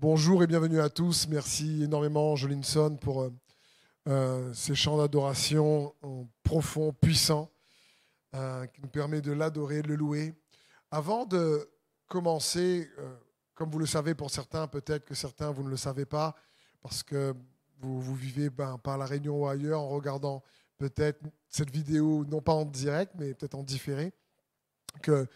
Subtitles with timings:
[0.00, 1.26] Bonjour et bienvenue à tous.
[1.26, 3.32] Merci énormément, Jolinson, pour euh,
[4.06, 5.92] euh, ces chants d'adoration
[6.44, 7.50] profonds, puissants,
[8.36, 10.34] euh, qui nous permet de l'adorer, de le louer.
[10.92, 11.68] Avant de
[12.06, 12.88] commencer,
[13.56, 16.36] comme vous le savez pour certains, peut-être que certains, vous ne le savez pas,
[16.80, 17.34] parce que
[17.80, 20.44] vous, vivez ben, par la Réunion ou ailleurs en regardant
[20.78, 24.12] peut-être cette vidéo, non pas en direct, mais peut-être en différé,
[25.02, 25.26] que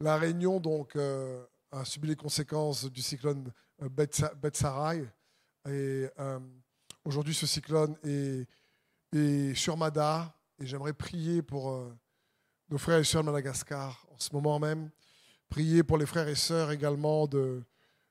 [0.00, 5.06] la Réunion donc, a subi les conséquences du cyclone Betsarai.
[5.68, 6.38] Et euh,
[7.04, 8.46] aujourd'hui, ce cyclone est,
[9.54, 10.34] sur Mada.
[10.58, 11.94] Et j'aimerais prier pour euh,
[12.70, 14.90] nos frères et sœurs de Madagascar en ce moment même.
[15.48, 17.62] Prier pour les frères et sœurs également de,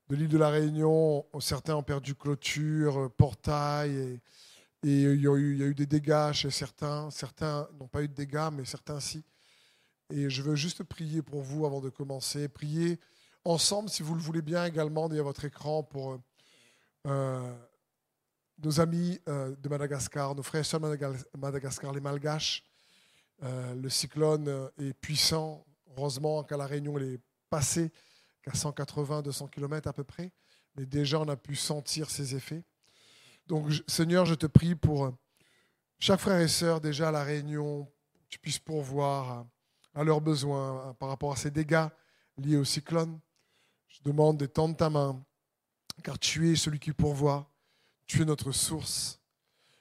[0.09, 1.25] de l'île de la Réunion.
[1.39, 3.95] Certains ont perdu clôture, portail.
[3.95, 4.22] Et,
[4.84, 7.09] et il, y a eu, il y a eu des dégâts chez certains.
[7.09, 9.23] Certains n'ont pas eu de dégâts, mais certains si.
[10.11, 12.47] Et je veux juste prier pour vous avant de commencer.
[12.47, 13.00] Prier
[13.45, 16.17] ensemble, si vous le voulez bien également, à votre écran pour euh,
[17.08, 17.53] euh,
[18.63, 22.64] nos amis euh, de Madagascar, nos frères et sœurs de Madagascar, les Malgaches.
[23.42, 25.66] le cyclone est puissant.
[25.95, 27.92] Heureusement qu'à La Réunion, il est passé
[28.42, 30.31] qu'à 180-200 km à peu près.
[30.75, 32.64] Mais déjà, on a pu sentir ses effets.
[33.47, 35.14] Donc, Seigneur, je te prie pour
[36.00, 39.45] chaque frère et sœur déjà à La Réunion, que tu puisses pourvoir
[39.94, 41.88] à leurs besoins par rapport à ces dégâts
[42.38, 43.19] liés au cyclone.
[43.95, 45.23] Je demande d'étendre ta main,
[46.03, 47.49] car tu es celui qui pourvoit,
[48.05, 49.21] tu es notre source.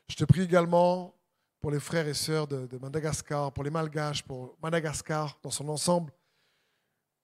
[0.09, 1.15] Je te prie également
[1.61, 6.13] pour les frères et sœurs de, Madagascar, pour les Malgaches, pour Madagascar dans son ensemble.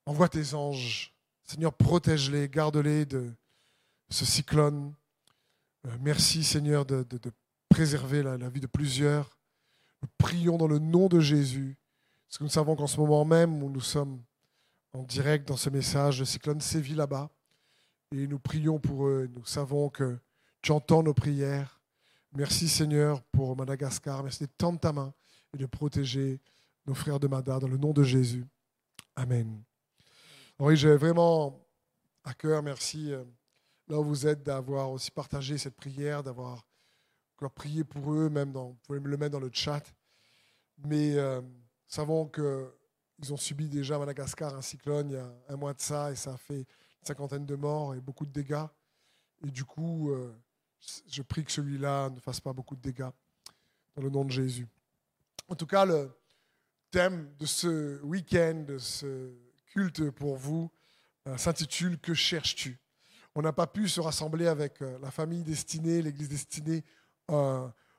[0.05, 1.15] Envoie tes anges.
[1.45, 3.33] Seigneur, protège-les, garde-les de
[4.09, 4.93] ce cyclone.
[5.87, 7.07] Euh, merci, Seigneur, de,
[7.69, 9.39] préserver la, la, vie de plusieurs.
[10.03, 11.79] Nous prions dans le nom de Jésus,
[12.27, 14.21] parce que nous savons qu'en ce moment même où nous sommes
[14.93, 16.21] en direct dans ce message.
[16.21, 17.31] Le cyclone sévit là-bas.
[18.13, 19.29] Et nous prions pour eux.
[19.35, 20.19] Nous savons que
[20.63, 21.81] tu entends nos prières.
[22.33, 24.23] Merci Seigneur pour Madagascar.
[24.23, 25.13] Merci de tendre ta main
[25.55, 26.41] et de protéger
[26.87, 28.45] nos frères de Mada dans le nom de Jésus.
[29.17, 29.63] Amen.
[30.59, 31.59] Oui, j'ai vraiment
[32.25, 33.25] à cœur, merci euh,
[33.89, 36.65] là où vous êtes, d'avoir aussi partagé cette prière, d'avoir
[37.49, 39.83] prié pour eux, même dans, vous pouvez me le mettre dans le chat.
[40.85, 41.41] Mais euh,
[41.87, 42.73] savons que
[43.21, 46.11] ils ont subi déjà à Madagascar un cyclone il y a un mois de ça
[46.11, 46.67] et ça a fait une
[47.03, 48.67] cinquantaine de morts et beaucoup de dégâts.
[49.47, 50.35] Et du coup, euh,
[51.09, 53.11] je prie que celui-là ne fasse pas beaucoup de dégâts
[53.95, 54.67] dans le nom de Jésus.
[55.49, 56.11] En tout cas, le
[56.91, 59.33] thème de ce week-end, de ce
[59.67, 60.71] culte pour vous,
[61.27, 62.79] euh, s'intitule Que cherches-tu?
[63.35, 66.85] On n'a pas pu se rassembler avec euh, la famille destinée, l'église destinée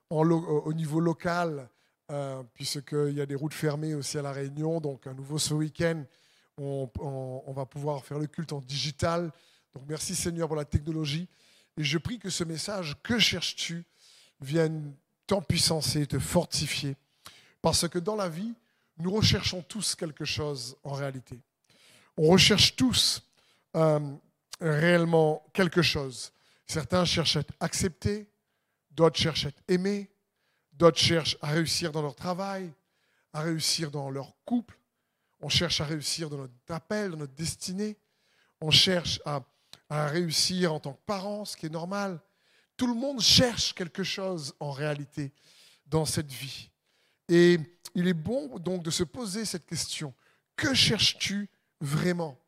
[0.10, 1.70] au niveau local
[2.12, 4.82] euh, puisqu'il y a des routes fermées aussi à La Réunion.
[4.82, 6.04] Donc, à nouveau ce week-end,
[6.58, 9.32] on, va pouvoir faire le culte en digital.
[9.74, 11.28] Donc, merci Seigneur pour la technologie.
[11.78, 13.86] Et je prie que ce message, que cherches-tu,
[14.42, 14.94] vienne
[15.26, 16.98] t'empuissancer, te fortifier.
[17.62, 18.54] Parce que dans la vie,
[18.98, 21.40] nous recherchons tous quelque chose en réalité.
[22.18, 23.24] On recherche tous
[23.78, 24.00] euh,
[24.60, 26.34] réellement quelque chose.
[26.68, 28.28] Certains cherchent à être acceptés,
[28.92, 30.10] d'autres cherchent à être aimés,
[30.82, 32.74] D'autres cherchent à réussir dans leur travail,
[33.34, 34.80] à réussir dans leur couple.
[35.40, 38.00] On cherche à réussir dans notre appel, dans notre destinée.
[38.62, 39.44] On cherche à,
[40.08, 42.20] réussir en tant que parent, ce qui est normal.
[42.78, 45.32] Tout le monde cherche quelque chose en réalité
[45.86, 46.72] dans cette vie.
[47.30, 47.60] Et
[47.94, 50.16] il est bon donc de se poser cette question.
[50.56, 51.48] Que cherches-tu
[51.80, 52.40] vraiment?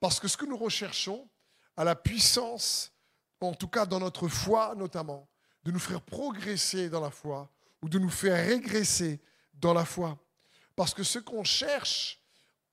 [0.00, 1.28] Parce que ce que nous recherchons
[1.76, 2.90] a la puissance,
[3.40, 5.28] en tout cas dans notre foi notamment,
[5.62, 7.48] de nous faire progresser dans la foi,
[7.88, 9.20] de nous faire régresser
[9.54, 10.18] dans la foi.
[10.74, 12.20] Parce que ce qu'on cherche,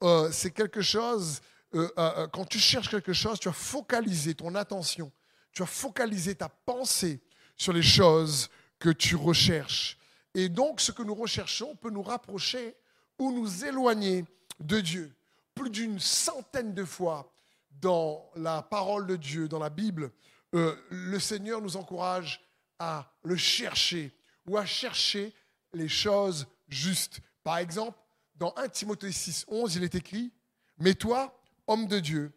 [0.03, 1.41] euh, c'est quelque chose,
[1.74, 5.12] euh, euh, quand tu cherches quelque chose, tu as focalisé ton attention,
[5.53, 7.22] tu as focalisé ta pensée
[7.56, 9.97] sur les choses que tu recherches.
[10.35, 12.75] Et donc, ce que nous recherchons peut nous rapprocher
[13.18, 14.25] ou nous éloigner
[14.59, 15.13] de Dieu.
[15.56, 17.31] Plus d'une centaine de fois
[17.80, 20.12] dans la parole de Dieu, dans la Bible,
[20.51, 22.42] le Seigneur nous encourage
[22.80, 24.12] à le chercher,
[24.45, 25.34] ou à chercher
[25.74, 27.22] les choses justes.
[27.44, 27.98] Par exemple,
[28.36, 30.31] dans 1 Timothée 6, 11, il est écrit
[30.78, 32.31] Mais toi, homme de Dieu,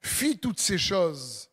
[0.00, 1.50] fis toutes ces choses,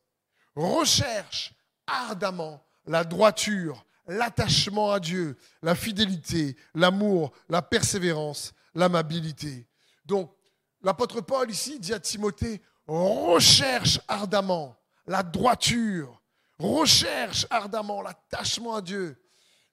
[0.55, 1.53] recherche
[1.85, 9.67] ardemment la droiture, l'attachement à Dieu, la fidélité, l'amour, la persévérance, l'amabilité.
[10.05, 10.33] Donc,
[10.81, 14.77] l'apôtre Paul ici dit à Timothée Recherche ardemment
[15.07, 16.21] la droiture,
[16.57, 19.21] recherche ardemment l'attachement à Dieu,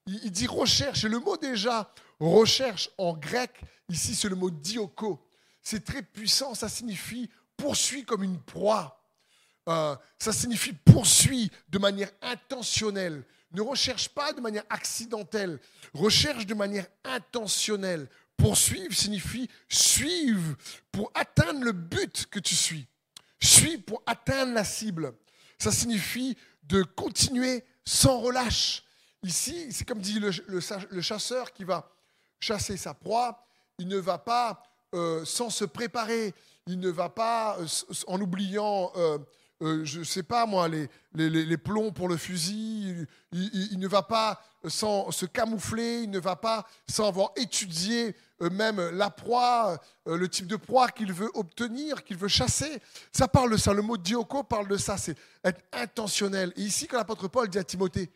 [0.07, 1.05] il, dit recherche.
[1.05, 3.51] Et le mot déjà, recherche en grec,
[3.89, 5.25] ici c'est le mot dioko.
[5.63, 9.01] C'est très puissant, ça signifie poursuit comme une proie.
[9.69, 13.25] Euh, ça signifie poursuit de manière intentionnelle.
[13.53, 15.59] Ne recherche pas de manière accidentelle.
[15.95, 18.09] Recherche de manière intentionnelle.
[18.37, 20.57] Poursuivre signifie suivre
[20.91, 22.87] pour atteindre le but que tu suis.
[23.41, 25.15] Suis pour atteindre la cible.
[25.59, 28.84] Ça signifie de continuer sans relâche.
[29.25, 31.91] Ici, c'est comme dit le, chasseur qui va
[32.39, 33.43] chasser sa proie,
[33.79, 34.63] il ne va pas
[34.95, 36.35] euh, sans se préparer,
[36.67, 37.67] il ne va pas euh,
[38.07, 39.19] en oubliant, euh,
[39.83, 44.43] je ne sais pas moi, les, les, plombs pour le fusil, il, ne va pas
[44.67, 50.49] sans se camoufler, il ne va pas sans avoir étudié même la proie, le type
[50.49, 52.79] de proie qu'il veut obtenir, qu'il veut chasser.
[53.11, 56.53] Ça parle de ça, le mot dioko parle de ça, c'est être intentionnel.
[56.57, 58.11] Et ici, quand l'apôtre Paul dit à Timothée,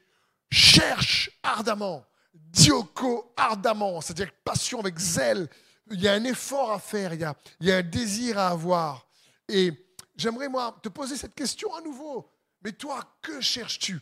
[0.50, 5.49] cherche ardemment, dioko ardemment, c'est-à-dire passion, avec zèle.
[5.91, 8.39] Il y a un effort à faire, il y a, il y a un désir
[8.39, 9.06] à avoir.
[9.49, 9.73] Et
[10.17, 12.31] j'aimerais, moi, te poser cette question à nouveau.
[12.62, 14.00] Mais toi, que cherches-tu?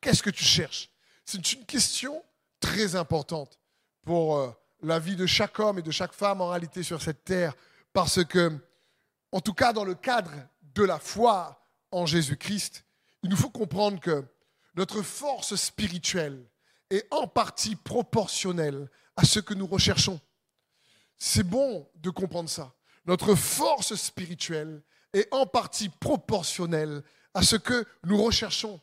[0.00, 0.90] Qu'est-ce que tu cherches?
[1.24, 2.22] C'est une question
[2.60, 3.58] très importante
[4.02, 4.50] pour euh,
[4.82, 7.54] la vie de chaque homme et de chaque femme en réalité sur cette terre.
[7.92, 8.52] Parce que,
[9.30, 10.32] en tout cas, dans le cadre
[10.74, 12.84] de la foi en Jésus-Christ,
[13.22, 14.24] il nous faut comprendre que
[14.74, 16.44] notre force spirituelle
[16.90, 20.20] est en partie proportionnelle à ce que nous recherchons.
[21.18, 22.74] C'est bon de comprendre ça.
[23.06, 24.82] Notre force spirituelle
[25.12, 27.02] est en partie proportionnelle
[27.34, 28.80] à ce que nous recherchons.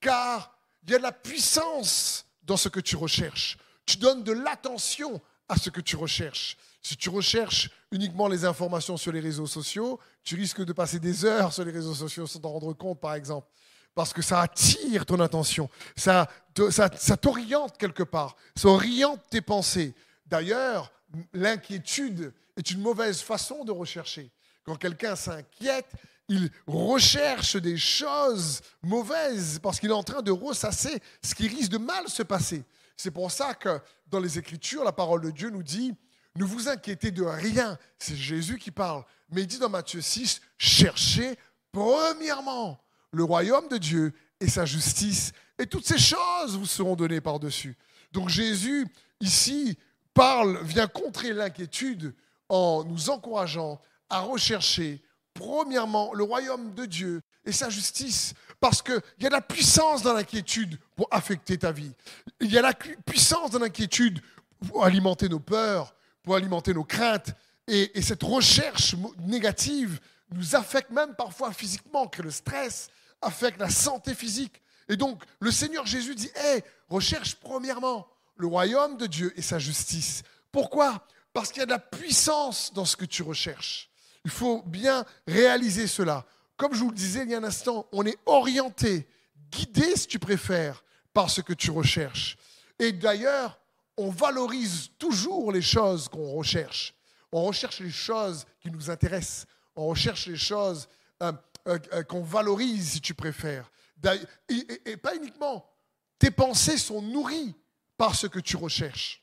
[0.00, 3.56] Car il y a de la puissance dans ce que tu recherches.
[3.86, 6.56] Tu donnes de l'attention à ce que tu recherches.
[6.82, 11.24] Si tu recherches uniquement les informations sur les réseaux sociaux, tu risques de passer des
[11.24, 13.46] heures sur les réseaux sociaux sans t'en rendre compte, par exemple
[13.94, 16.28] parce que ça attire ton attention, ça,
[16.70, 19.94] ça, t'oriente quelque part, ça oriente tes pensées.
[20.26, 20.92] D'ailleurs,
[21.32, 24.30] l'inquiétude est une mauvaise façon de rechercher.
[24.64, 25.90] Quand quelqu'un s'inquiète,
[26.28, 31.70] il recherche des choses mauvaises parce qu'il est en train de ressasser ce qui risque
[31.70, 32.64] de mal se passer.
[32.96, 35.94] C'est pour ça que dans les Écritures, la parole de Dieu nous dit,
[36.36, 37.78] ne vous inquiétez de rien.
[37.98, 39.04] C'est Jésus qui parle.
[39.30, 41.36] Mais il dit dans Matthieu 6, cherchez
[41.72, 42.81] premièrement
[43.12, 47.76] le royaume de Dieu et sa justice, et toutes ces choses vous seront données par-dessus.
[48.12, 48.86] Donc Jésus,
[49.20, 49.78] ici,
[50.14, 52.14] parle, vient contrer l'inquiétude
[52.48, 53.80] en nous encourageant
[54.10, 55.02] à rechercher,
[55.34, 60.12] premièrement, le royaume de Dieu et sa justice, parce qu'il y a la puissance dans
[60.12, 61.92] l'inquiétude pour affecter ta vie.
[62.40, 64.20] Il y a la puissance dans l'inquiétude
[64.68, 67.32] pour alimenter nos peurs, pour alimenter nos craintes.
[67.66, 69.98] Et, et cette recherche négative
[70.30, 72.90] nous affecte même parfois physiquement, que le stress,
[73.22, 74.60] affecte la santé physique.
[74.88, 79.58] Et donc, le Seigneur Jésus dit, hé, recherche premièrement le royaume de Dieu et sa
[79.58, 80.22] justice.
[80.50, 81.06] Pourquoi?
[81.32, 83.88] Parce qu'il y a de la puissance dans ce que tu recherches.
[84.24, 86.26] Il faut bien réaliser cela.
[86.56, 89.08] Comme je vous le disais il y a un instant, on est orienté,
[89.50, 92.36] guidé, si tu préfères, par ce que tu recherches.
[92.78, 93.58] Et d'ailleurs,
[93.96, 96.94] on valorise toujours les choses qu'on recherche.
[97.30, 99.46] On recherche les choses qui nous intéressent.
[99.74, 100.88] On recherche les choses
[101.22, 101.32] euh,
[101.68, 103.70] euh, euh, qu'on valorise, si tu préfères.
[104.48, 105.64] Et, pas uniquement.
[106.18, 107.54] Tes pensées sont nourries
[107.96, 109.22] par ce que tu recherches.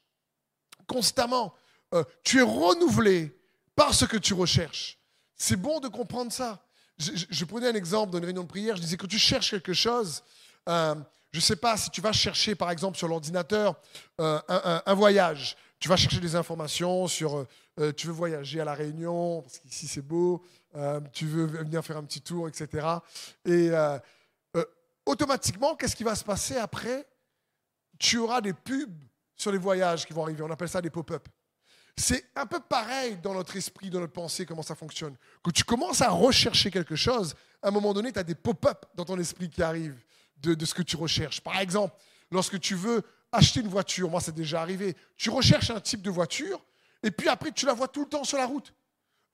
[0.88, 1.54] Constamment.
[1.94, 3.38] Euh, tu es renouvelé
[3.76, 4.98] par ce que tu recherches.
[5.36, 6.64] C'est bon de comprendre ça.
[6.98, 8.78] Je, prenais un exemple dans une réunion de prière.
[8.78, 10.24] Je disais que tu cherches quelque chose.
[10.66, 10.96] je
[11.34, 13.76] ne sais pas si tu vas chercher, par exemple, sur l'ordinateur,
[14.18, 15.58] un, voyage.
[15.80, 17.46] Tu vas chercher des informations sur,
[17.96, 20.44] tu veux voyager à La Réunion, parce qu'ici c'est beau,
[20.76, 22.88] euh, tu veux venir faire un petit tour, etc.
[23.46, 23.98] Et euh,
[24.56, 24.66] euh,
[25.06, 27.08] automatiquement, qu'est-ce qui va se passer après?
[27.98, 28.94] Tu auras des pubs
[29.36, 30.44] sur les voyages qui vont arriver.
[30.44, 31.28] On appelle ça des pop-up.
[31.98, 35.16] C'est un peu pareil dans notre esprit, dans notre pensée, comment ça fonctionne.
[35.42, 38.86] Quand tu commences à rechercher quelque chose, à un moment donné, tu as des pop-up
[38.96, 40.02] dans ton esprit qui arrivent
[40.38, 41.42] de, de, ce que tu recherches.
[41.42, 41.94] Par exemple,
[42.32, 46.10] lorsque tu veux acheter une voiture, moi c'est déjà arrivé, tu recherches un type de
[46.10, 46.64] voiture,
[47.04, 48.74] et puis après tu la vois tout le temps sur la route.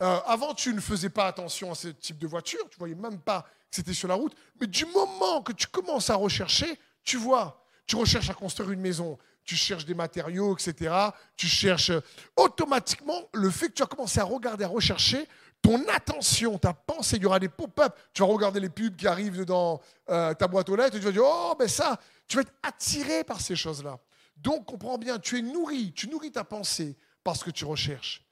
[0.02, 3.20] Euh, avant, tu ne faisais pas attention à ce type de voiture, tu voyais même
[3.20, 4.36] pas que c'était sur la route.
[4.60, 8.82] Mais du moment que tu commences à rechercher, tu vois, tu recherches à construire une
[8.82, 10.94] maison, tu cherches des matériaux, etc.
[11.38, 11.92] Tu cherches
[12.36, 15.28] automatiquement le fait que tu as commencé à regarder, à rechercher,
[15.62, 17.96] ton attention, ta pensée, il y aura des pop-up.
[18.14, 21.06] Tu vas regarder les pubs qui arrivent dans euh, ta boîte aux lettres et tu
[21.06, 23.98] vas dire oh ben ça, tu vas être attiré par ces choses-là.
[24.36, 28.25] Donc comprends bien, tu es nourri, tu nourris ta pensée parce que tu recherches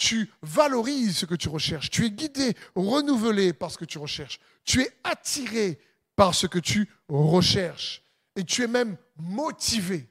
[0.00, 1.90] tu valorises ce que tu recherches.
[1.90, 4.40] Tu es guidé, renouvelé par ce que tu recherches.
[4.64, 5.78] Tu es attiré
[6.16, 8.02] par ce que tu recherches.
[8.34, 10.08] Et tu es même motivé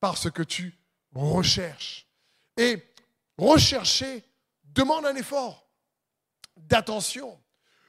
[0.00, 0.76] par ce que tu
[1.14, 2.08] recherches.
[2.56, 2.82] Et
[3.38, 4.24] rechercher
[4.64, 5.68] demande un effort
[6.56, 7.40] d'attention.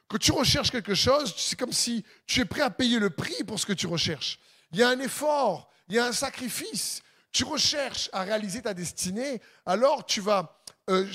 [0.07, 3.43] Quand tu recherches quelque chose, c'est comme si tu es prêt à payer le prix
[3.43, 4.39] pour ce que tu recherches.
[4.71, 7.01] Il y a un effort, il y a un sacrifice.
[7.31, 10.58] Tu recherches à réaliser ta destinée, alors tu vas,
[10.89, 11.05] euh,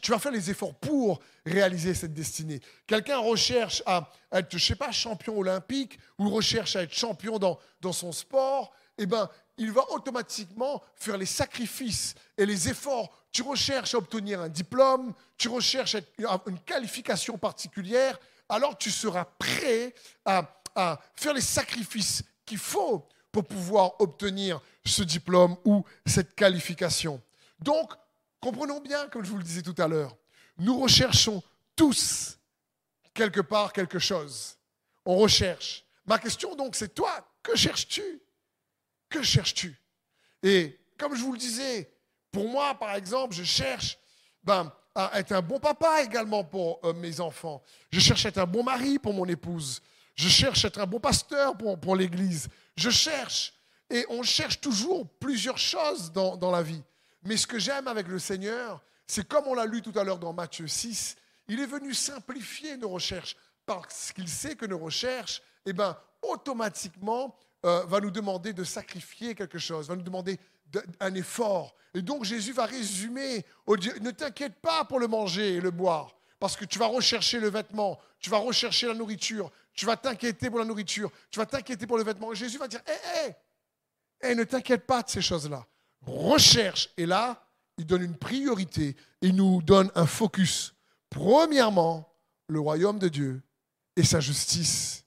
[0.00, 2.60] tu vas faire les efforts pour réaliser cette destinée.
[2.86, 7.58] Quelqu'un recherche à être, je sais pas, champion olympique ou recherche à être champion dans,
[7.80, 13.10] dans son sport, eh ben, il va automatiquement faire les sacrifices et les efforts.
[13.32, 15.96] Tu recherches à obtenir un diplôme, tu recherches
[16.46, 23.44] une qualification particulière, alors tu seras prêt à, à faire les sacrifices qu'il faut pour
[23.44, 27.20] pouvoir obtenir ce diplôme ou cette qualification.
[27.60, 27.94] Donc,
[28.42, 30.14] comprenons bien, comme je vous le disais tout à l'heure,
[30.58, 31.42] nous recherchons
[31.76, 32.38] tous
[33.14, 34.56] quelque part quelque chose.
[35.06, 35.84] On recherche.
[36.04, 38.20] Ma question donc, c'est toi, que cherches-tu?
[39.08, 39.80] Que cherches-tu?
[40.42, 41.90] Et comme je vous le disais,
[42.32, 43.96] pour moi, par exemple, je cherche
[44.42, 47.62] ben, à être un bon papa également pour euh, mes enfants.
[47.92, 49.80] Je cherche à être un bon mari pour mon épouse.
[50.16, 52.48] Je cherche à être un bon pasteur pour, l'Église.
[52.76, 53.54] Je cherche.
[53.88, 56.82] Et on cherche toujours plusieurs choses dans la vie.
[57.24, 60.18] Mais ce que j'aime avec le Seigneur, c'est comme on l'a lu tout à l'heure
[60.18, 61.16] dans Matthieu 6,
[61.48, 63.36] il est venu simplifier nos recherches
[63.66, 69.36] parce qu'il sait que nos recherches, eh ben, automatiquement, euh, va nous demander de sacrifier
[69.36, 70.38] quelque chose, va nous demander
[70.98, 71.76] un effort.
[71.94, 76.56] Et donc Jésus va résumer, ne t'inquiète pas pour le manger et le boire, parce
[76.56, 80.58] que tu vas rechercher le vêtement, tu vas rechercher la nourriture, tu vas t'inquiéter pour
[80.58, 82.32] la nourriture, tu vas t'inquiéter pour le vêtement.
[82.32, 83.28] Et Jésus va dire, hé,
[84.22, 85.64] hé, hé, ne t'inquiète pas de ces choses-là.
[86.06, 86.90] Recherche.
[86.96, 87.46] Et là,
[87.78, 90.74] il donne une priorité, il nous donne un focus.
[91.10, 92.12] Premièrement,
[92.48, 93.42] le royaume de Dieu
[93.96, 95.04] et sa justice.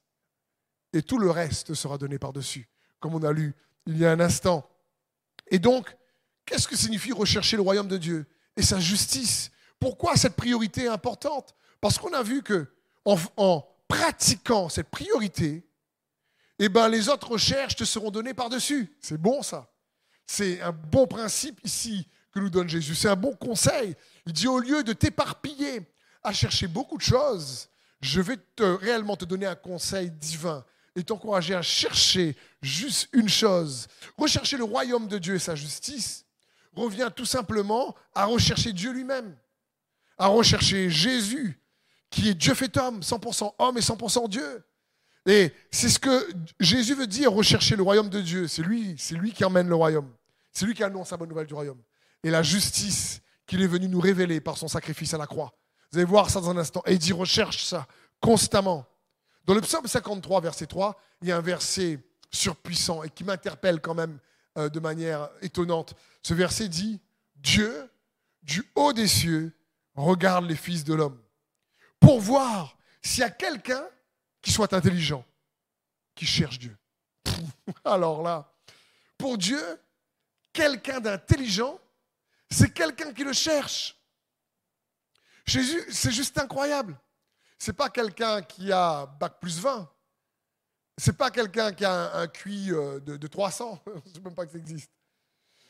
[0.93, 2.67] Et tout le reste sera donné par-dessus,
[2.99, 3.53] comme on a lu
[3.85, 4.67] il y a un instant.
[5.47, 5.95] Et donc,
[6.45, 8.25] qu'est-ce que signifie rechercher le royaume de Dieu
[8.55, 9.51] et sa justice?
[9.79, 11.53] Pourquoi cette priorité est importante?
[11.81, 12.67] Parce qu'on a vu que
[13.05, 15.67] en, pratiquant cette priorité,
[16.57, 18.95] eh ben, les autres recherches te seront données par-dessus.
[18.99, 19.71] C'est bon ça.
[20.25, 22.95] C'est un bon principe ici que nous donne Jésus.
[22.95, 23.95] C'est un bon conseil.
[24.25, 25.81] Il dit au lieu de t'éparpiller
[26.23, 27.69] à chercher beaucoup de choses,
[28.01, 30.65] je vais te, réellement te donner un conseil divin
[30.95, 33.87] et t'encourager à chercher juste une chose.
[34.17, 36.25] Rechercher le royaume de Dieu et sa justice
[36.73, 39.35] revient tout simplement à rechercher Dieu lui-même,
[40.17, 41.59] à rechercher Jésus,
[42.09, 44.63] qui est Dieu fait homme, 100% homme et 100% Dieu.
[45.25, 46.27] Et c'est ce que
[46.59, 48.47] Jésus veut dire, rechercher le royaume de Dieu.
[48.47, 50.09] C'est lui, c'est lui qui emmène le royaume.
[50.51, 51.81] C'est lui qui annonce la bonne nouvelle du royaume.
[52.23, 55.53] Et la justice qu'il est venu nous révéler par son sacrifice à la croix.
[55.91, 56.83] Vous allez voir ça dans un instant.
[56.85, 57.87] Et il dit, recherche ça
[58.19, 58.85] constamment.
[59.45, 61.99] Dans le psaume 53, verset 3, il y a un verset
[62.31, 64.19] surpuissant et qui m'interpelle quand même
[64.57, 65.93] euh, de manière étonnante.
[66.23, 66.99] Ce verset dit,
[67.35, 67.89] Dieu,
[68.41, 69.53] du haut des cieux,
[69.95, 71.19] regarde les fils de l'homme
[71.99, 73.83] pour voir s'il y a quelqu'un
[74.45, 75.25] qui soit intelligent,
[76.13, 76.77] qui cherche Dieu.
[77.83, 78.53] Alors là,
[79.17, 79.59] pour Dieu,
[80.53, 81.79] quelqu'un d'intelligent,
[82.51, 83.99] c'est quelqu'un qui le cherche.
[85.47, 86.95] Jésus, c'est juste incroyable.
[87.57, 89.91] C'est pas quelqu'un qui a bac plus 20.
[90.95, 93.81] C'est pas quelqu'un qui a un, QI euh, de, de 300.
[93.87, 94.91] Je ne sais même pas que ça existe.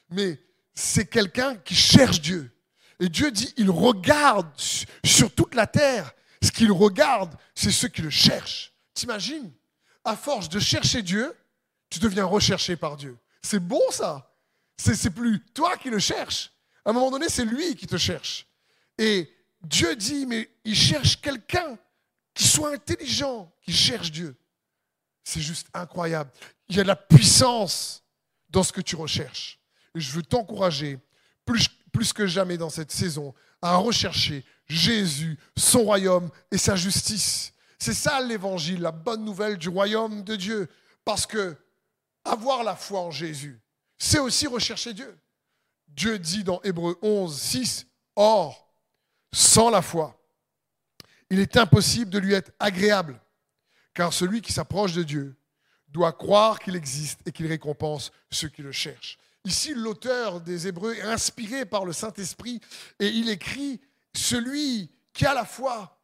[0.10, 0.38] Mais
[0.74, 2.52] c'est quelqu'un qui cherche Dieu.
[3.00, 4.52] Et Dieu dit, il regarde
[5.02, 8.74] sur toute la terre ce qu'il regarde, c'est ceux qui le cherchent.
[8.94, 9.52] T'imagines?
[10.04, 11.36] À force de chercher Dieu,
[11.90, 13.18] tu deviens recherché par Dieu.
[13.42, 14.32] C'est bon ça.
[14.78, 16.52] C'est plus toi qui le cherches.
[16.84, 18.46] À un moment donné, c'est lui qui te cherche.
[18.98, 21.78] Et Dieu dit, mais il cherche quelqu'un
[22.34, 24.36] qui soit intelligent, qui cherche Dieu.
[25.24, 26.30] C'est juste incroyable.
[26.70, 28.04] Il y a de la puissance
[28.50, 29.60] dans ce que tu recherches.
[29.96, 31.00] Et je veux t'encourager,
[31.46, 37.54] plus, plus que jamais dans cette saison, à rechercher Jésus, son royaume et sa justice.
[37.78, 40.70] C'est ça l'évangile, la bonne nouvelle du royaume de Dieu.
[41.04, 41.56] Parce que
[42.24, 43.60] avoir la foi en Jésus,
[43.98, 45.18] c'est aussi rechercher Dieu.
[45.88, 48.74] Dieu dit dans Hébreu 11, 6, Or,
[49.34, 50.20] sans la foi,
[51.30, 53.20] il est impossible de lui être agréable,
[53.94, 55.36] car celui qui s'approche de Dieu
[55.88, 59.18] doit croire qu'il existe et qu'il récompense ceux qui le cherchent.
[59.46, 62.60] Ici, l'auteur des Hébreux est inspiré par le Saint-Esprit
[63.00, 63.80] et il écrit
[64.18, 65.98] celui qui a la foi,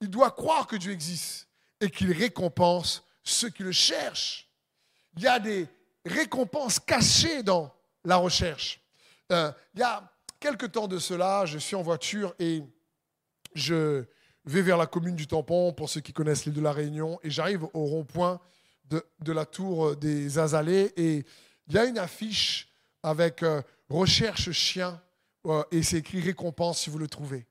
[0.00, 1.48] il doit croire que Dieu existe
[1.80, 4.48] et qu'il récompense ceux qui le cherchent.
[5.16, 5.68] Il y a des
[6.04, 7.72] récompenses cachées dans
[8.04, 8.80] la recherche.
[9.30, 12.62] Euh, il y a quelque temps de cela, je suis en voiture et
[13.54, 14.04] je
[14.44, 17.30] vais vers la commune du Tampon, pour ceux qui connaissent l'île de la Réunion, et
[17.30, 18.40] j'arrive au rond-point
[18.90, 21.24] de, la tour des Azalées, et
[21.68, 22.68] il y a une affiche
[23.02, 25.00] avec euh, recherche chien,
[25.46, 27.46] euh, et c'est écrit récompense si vous le trouvez.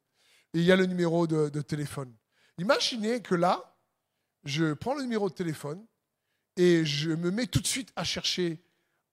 [0.53, 2.13] Et il y a le numéro de, téléphone.
[2.57, 3.77] Imaginez que là,
[4.43, 5.85] je prends le numéro de téléphone
[6.57, 8.61] et je me mets tout de suite à chercher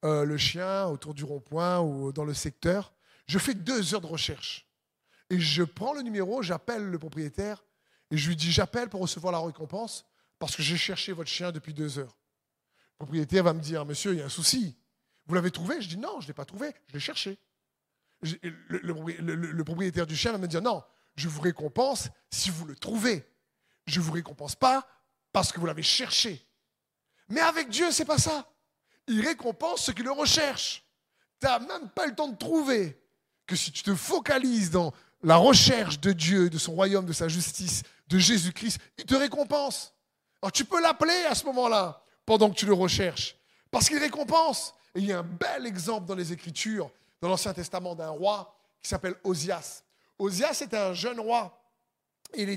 [0.04, 2.92] euh, le chien autour du rond-point ou dans le secteur.
[3.26, 4.68] Je fais deux heures de recherche.
[5.30, 7.62] Et je prends le numéro, j'appelle le propriétaire
[8.10, 10.06] et je lui dis j'appelle pour recevoir la récompense
[10.38, 12.16] parce que j'ai cherché votre chien depuis deux heures.
[12.92, 14.76] Le propriétaire va me dire monsieur, il y a un souci.
[15.26, 15.80] Vous l'avez trouvé?
[15.82, 17.38] Je dis non, je ne l'ai pas trouvé, je l'ai cherché.
[18.22, 20.82] Le, propriétaire du chien va me dire non,
[21.18, 23.26] je vous récompense si vous le trouvez.
[23.86, 24.86] Je ne vous récompense pas
[25.32, 26.46] parce que vous l'avez cherché.
[27.28, 28.48] Mais avec Dieu, c'est pas ça.
[29.08, 30.84] Il récompense ceux qui le recherchent.
[31.40, 33.00] Tu n'as même pas le temps de trouver
[33.46, 37.26] que si tu te focalises dans la recherche de Dieu, de son royaume, de sa
[37.28, 39.94] justice, de Jésus-Christ, il te récompense.
[40.40, 43.36] Alors tu peux l'appeler à ce moment-là, pendant que tu le recherches,
[43.70, 44.74] parce qu'il récompense.
[44.94, 48.54] Et il y a un bel exemple dans les Écritures, dans l'Ancien Testament, d'un roi
[48.80, 49.82] qui s'appelle Osias.
[50.18, 51.58] Osias était un jeune roi.
[52.36, 52.56] Euh,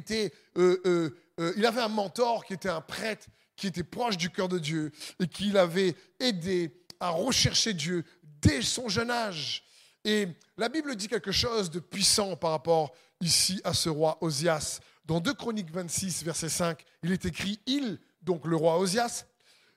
[0.58, 4.50] euh, euh, il avait un mentor qui était un prêtre, qui était proche du cœur
[4.50, 9.64] de Dieu et qui l'avait aidé à rechercher Dieu dès son jeune âge.
[10.04, 10.28] Et
[10.58, 14.80] la Bible dit quelque chose de puissant par rapport ici à ce roi Osias.
[15.06, 18.84] Dans 2 Chroniques 26, verset 5, il est écrit Il, donc le roi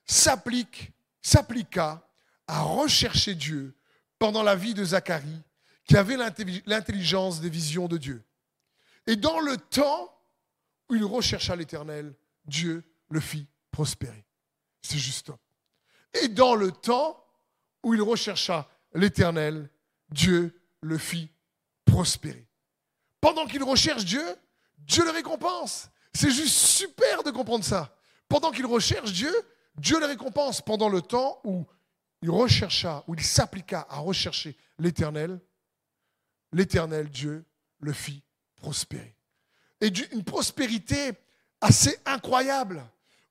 [0.07, 2.07] s'applique, s'appliqua
[2.47, 3.75] à rechercher Dieu
[4.19, 5.43] pendant la vie de Zacharie,
[5.85, 8.23] qui avait l'intelligence des visions de Dieu.
[9.07, 10.11] Et dans le temps
[10.89, 12.15] où il rechercha l'Éternel,
[12.47, 14.25] Dieu le fit prospérer.
[14.83, 15.31] C'est juste
[16.23, 17.23] Et dans le temps
[17.83, 19.69] où il rechercha l'Éternel,
[20.11, 21.31] Dieu le fit
[21.85, 22.47] prospérer.
[23.21, 24.25] Pendant qu'il recherche Dieu,
[24.79, 25.89] Dieu le récompense.
[26.13, 27.97] C'est juste super de comprendre ça.
[28.29, 29.33] Pendant qu'il recherche Dieu,
[29.77, 30.61] Dieu le récompense.
[30.61, 31.67] Pendant le temps où
[32.23, 35.41] il rechercha, où il s'appliqua à rechercher l'Éternel,
[36.55, 37.45] l'Éternel Dieu
[37.81, 38.23] le fit
[38.57, 39.15] prospérer.
[39.81, 41.13] Et une prospérité
[41.61, 42.83] assez incroyable.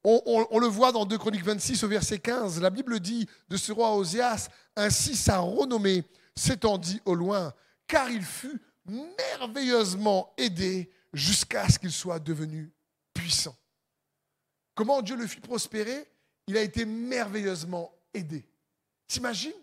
[0.04, 2.62] On, le voit dans 2 Chroniques 26 au verset 15.
[2.62, 6.04] La Bible dit de ce roi Oséas, ainsi sa renommée
[6.36, 7.54] s'étendit au loin,
[7.88, 12.74] car il fut merveilleusement aidé jusqu'à ce qu'il soit devenu
[13.14, 13.56] puissant.
[14.76, 16.06] Comment Dieu le fit prospérer?
[16.48, 18.46] Il a été merveilleusement aidé.
[19.08, 19.54] T'imagines?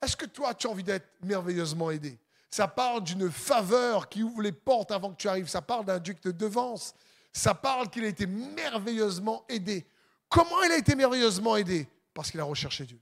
[0.00, 2.18] Est-ce que toi, tu as envie d'être merveilleusement aidé?
[2.50, 5.48] Ça parle d'une faveur qui ouvre les portes avant que tu arrives.
[5.48, 6.94] Ça parle d'un qui te devance.
[7.32, 9.86] Ça parle qu'il a été merveilleusement aidé.
[10.28, 11.88] Comment il a été merveilleusement aidé?
[12.12, 13.00] Parce qu'il a recherché Dieu.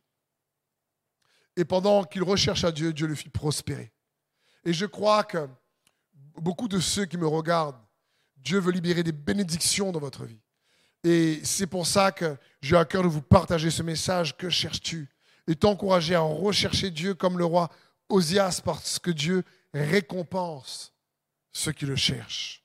[1.57, 3.93] Et pendant qu'il rechercha Dieu, Dieu le fit prospérer.
[4.65, 5.49] Et je crois que
[6.37, 7.79] beaucoup de ceux qui me regardent,
[8.37, 10.41] Dieu veut libérer des bénédictions dans votre vie.
[11.05, 14.37] Et c'est pour ça que j'ai à cœur de vous partager ce message.
[14.37, 15.09] Que cherches-tu?
[15.47, 17.69] Et t'encourager à rechercher Dieu comme le roi
[18.13, 20.93] Osias, parce que Dieu récompense
[21.53, 22.63] ceux qui le cherchent.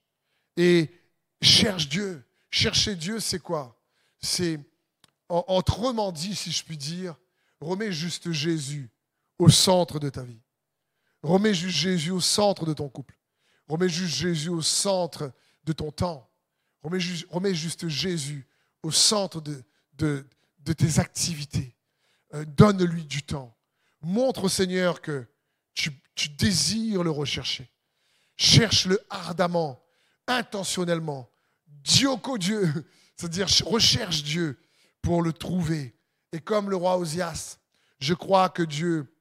[0.55, 0.89] Et
[1.41, 2.23] cherche Dieu.
[2.49, 3.79] Chercher Dieu, c'est quoi?
[4.19, 4.59] C'est,
[5.29, 7.15] autrement dit, si je puis dire,
[7.59, 8.89] remets juste Jésus
[9.37, 10.41] au centre de ta vie.
[11.21, 13.17] Remets juste Jésus au centre de ton couple.
[13.67, 15.31] Remets juste Jésus au centre
[15.63, 16.29] de ton temps.
[16.83, 18.47] Remets, juste Jésus
[18.81, 21.75] au centre de, de, tes activités.
[22.33, 23.57] Euh, donne-lui du temps.
[24.01, 25.27] Montre au Seigneur que
[25.77, 27.69] tu, désires le rechercher.
[28.35, 29.81] Cherche-le ardemment,
[30.27, 31.29] intentionnellement.
[31.67, 32.71] Dioko Dieu,
[33.15, 34.59] c'est-à-dire recherche Dieu
[35.01, 35.95] pour le trouver.
[36.31, 37.57] Et comme le roi Osias,
[37.99, 39.13] je crois que Dieu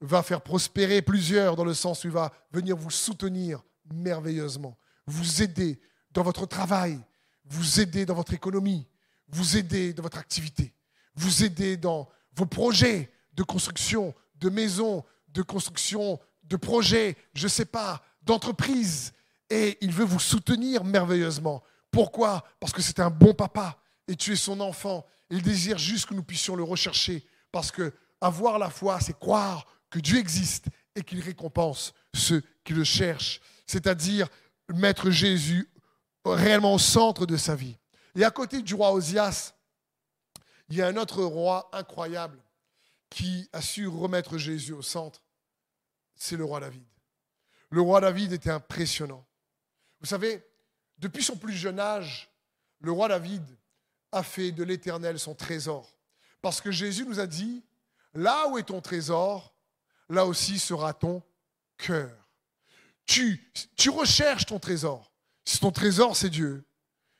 [0.00, 5.42] va faire prospérer plusieurs dans le sens où il va venir vous soutenir merveilleusement, vous
[5.42, 5.80] aider
[6.12, 6.98] dans votre travail,
[7.44, 8.86] vous aider dans votre économie,
[9.28, 10.74] vous aider dans votre activité,
[11.14, 17.48] vous aider dans vos projets de construction, de maisons, de construction, de projets, je ne
[17.48, 19.12] sais pas, d'entreprise.
[19.48, 21.62] Et il veut vous soutenir merveilleusement.
[21.90, 22.44] Pourquoi?
[22.60, 25.06] Parce que c'est un bon papa et tu es son enfant.
[25.30, 27.26] Il désire juste que nous puissions le rechercher.
[27.52, 32.72] Parce que avoir la foi, c'est croire que Dieu existe et qu'il récompense ceux qui
[32.72, 34.28] le cherchent, c'est-à-dire
[34.68, 35.68] mettre Jésus
[36.24, 37.76] réellement au centre de sa vie.
[38.14, 39.54] Et à côté du roi Osias,
[40.68, 42.38] il y a un autre roi incroyable
[43.10, 45.22] qui a su remettre Jésus au centre,
[46.14, 46.86] c'est le roi David.
[47.70, 49.26] Le roi David était impressionnant.
[50.00, 50.44] Vous savez,
[50.98, 52.30] depuis son plus jeune âge,
[52.80, 53.44] le roi David
[54.12, 55.96] a fait de l'Éternel son trésor.
[56.40, 57.62] Parce que Jésus nous a dit,
[58.14, 59.54] Là où est ton trésor,
[60.08, 61.22] là aussi sera ton
[61.76, 62.10] cœur.
[63.06, 65.12] Tu, tu recherches ton trésor.
[65.44, 66.64] Si ton trésor, c'est Dieu,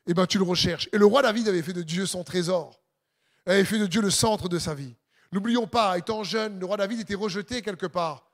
[0.07, 0.89] eh bien, tu le recherches.
[0.93, 2.81] Et le roi David avait fait de Dieu son trésor.
[3.47, 4.95] Il avait fait de Dieu le centre de sa vie.
[5.33, 8.27] N'oublions pas, étant jeune, le roi David était rejeté quelque part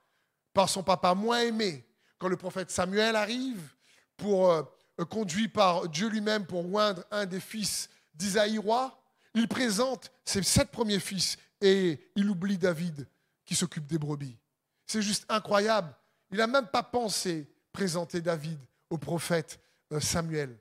[0.52, 1.84] par son papa moins aimé.
[2.18, 3.60] Quand le prophète Samuel arrive
[4.16, 4.62] pour, euh,
[5.10, 8.98] conduit par Dieu lui-même pour oindre un des fils d'Isaïe roi,
[9.34, 13.06] il présente ses sept premiers fils et il oublie David
[13.44, 14.38] qui s'occupe des brebis.
[14.86, 15.94] C'est juste incroyable.
[16.30, 19.60] Il n'a même pas pensé présenter David au prophète
[19.92, 20.56] euh, Samuel.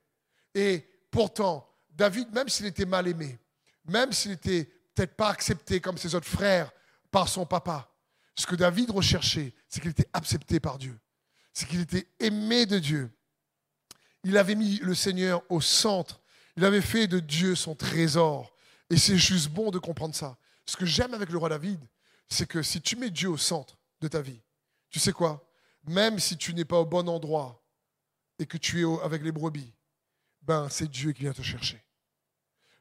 [0.54, 3.39] Et pourtant, David, même s'il était mal aimé,
[3.86, 6.71] même s'il n'était peut-être pas accepté comme ses autres frères
[7.12, 7.91] par son papa,
[8.36, 10.97] ce que David recherchait, c'est qu'il était accepté par Dieu.
[11.53, 13.12] C'est qu'il était aimé de Dieu.
[14.23, 16.21] Il avait mis le Seigneur au centre.
[16.58, 18.53] Il avait fait de Dieu son trésor.
[18.89, 20.38] Et c'est juste bon de comprendre ça.
[20.65, 21.79] Ce que j'aime avec le roi David,
[22.27, 24.41] c'est que si tu mets Dieu au centre de ta vie,
[24.89, 25.47] tu sais quoi?
[25.88, 27.63] Même si tu n'es pas au bon endroit
[28.39, 29.73] et que tu es avec les brebis,
[30.41, 31.81] ben c'est Dieu qui vient te chercher.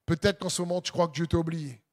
[0.07, 1.84] Peut-être qu'en ce moment, tu crois que Dieu t'a oublié.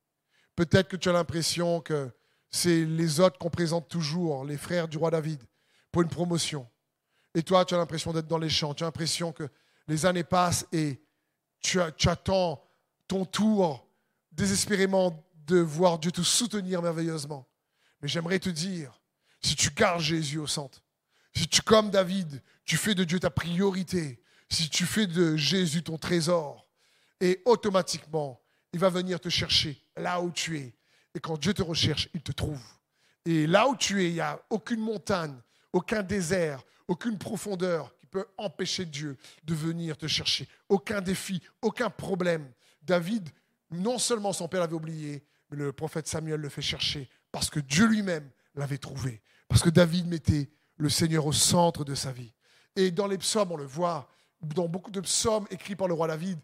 [0.55, 2.11] Peut-être que tu as l'impression que
[2.49, 5.41] c'est les autres qu'on présente toujours, les frères du roi David,
[5.91, 6.67] pour une promotion.
[7.33, 8.73] Et toi, tu as l'impression d'être dans les champs.
[8.73, 9.47] Tu as l'impression que
[9.87, 11.01] les années passent et
[11.61, 12.61] tu, attends
[13.07, 13.87] ton tour
[14.31, 17.47] désespérément de voir Dieu te soutenir merveilleusement.
[18.01, 18.99] Mais j'aimerais te dire,
[19.41, 20.81] si tu gardes Jésus au centre,
[21.33, 25.83] si tu, comme David, tu fais de Dieu ta priorité, si tu fais de Jésus
[25.83, 26.67] ton trésor,
[27.21, 28.41] et automatiquement,
[28.73, 30.73] il va venir te chercher là où tu es.
[31.15, 32.62] Et quand Dieu te recherche, il te trouve.
[33.25, 35.36] Et là où tu es, il n'y a aucune montagne,
[35.73, 40.47] aucun désert, aucune profondeur qui peut empêcher Dieu de venir te chercher.
[40.69, 42.51] Aucun défi, aucun problème.
[42.82, 43.30] David,
[43.69, 47.60] non seulement son père l'avait oublié, mais le prophète Samuel le fait chercher parce que
[47.60, 49.21] Dieu lui-même l'avait trouvé.
[49.47, 52.34] Parce que David mettait le Seigneur au centre de sa vie.
[52.75, 54.10] Et dans les psaumes, on le voit,
[54.41, 56.39] dans beaucoup de psaumes écrits par le roi David,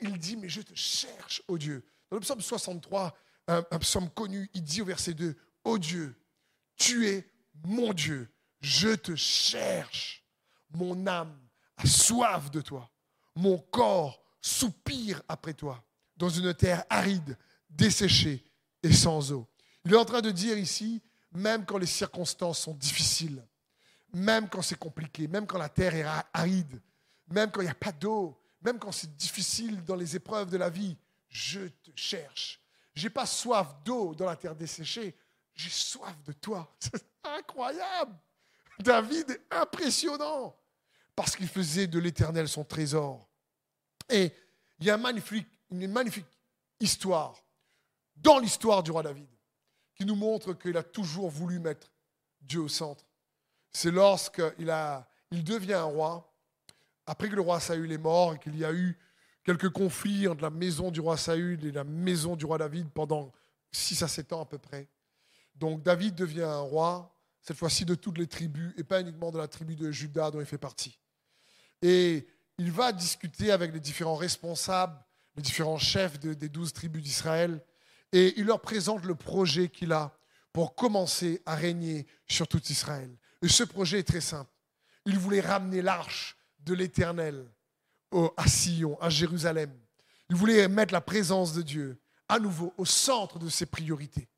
[0.00, 1.84] il dit, mais je te cherche, ô Dieu.
[2.10, 3.16] Dans le psaume 63,
[3.48, 6.20] un, psaume connu, il dit au verset 2, ô Dieu,
[6.76, 7.30] tu es
[7.64, 8.28] mon Dieu,
[8.60, 10.24] je te cherche.
[10.70, 11.38] Mon âme
[11.76, 12.90] a soif de toi.
[13.34, 15.82] Mon corps soupire après toi
[16.16, 17.36] dans une terre aride,
[17.68, 18.44] desséchée
[18.82, 19.46] et sans eau.
[19.84, 23.46] Il est en train de dire ici, même quand les circonstances sont difficiles,
[24.12, 26.80] même quand c'est compliqué, même quand la terre est aride,
[27.28, 30.56] même quand il n'y a pas d'eau, même quand c'est difficile dans les épreuves de
[30.56, 30.96] la vie,
[31.28, 32.60] je te cherche.
[32.94, 35.14] J'ai pas soif d'eau dans la terre desséchée,
[35.54, 36.74] j'ai soif de toi.
[36.80, 38.16] C'est incroyable.
[38.78, 40.56] David est impressionnant
[41.14, 43.26] parce qu'il faisait de l'Éternel son trésor.
[44.08, 44.32] Et
[44.78, 44.96] il y a
[45.70, 46.26] une magnifique
[46.78, 47.34] histoire
[48.14, 49.28] dans l'histoire du roi David
[49.94, 51.90] qui nous montre qu'il a toujours voulu mettre
[52.40, 53.04] Dieu au centre.
[53.72, 54.72] C'est lorsqu'il
[55.30, 56.32] il devient un roi,
[57.06, 58.98] après que le roi Saül est mort et qu'il y a eu
[59.46, 63.32] quelques conflits entre la maison du roi Saül et la maison du roi David pendant
[63.70, 64.88] 6 à 7 ans à peu près.
[65.54, 69.38] Donc David devient un roi, cette fois-ci de toutes les tribus, et pas uniquement de
[69.38, 70.98] la tribu de Juda dont il fait partie.
[71.80, 72.26] Et
[72.58, 74.98] il va discuter avec les différents responsables,
[75.36, 77.64] les différents chefs des douze tribus d'Israël,
[78.10, 80.18] et il leur présente le projet qu'il a
[80.52, 83.16] pour commencer à régner sur tout Israël.
[83.42, 84.50] Et ce projet est très simple.
[85.04, 87.46] Il voulait ramener l'arche de l'Éternel
[88.36, 89.72] à Sion, à Jérusalem.
[90.30, 94.28] Il voulait mettre la présence de Dieu à nouveau au centre de ses priorités.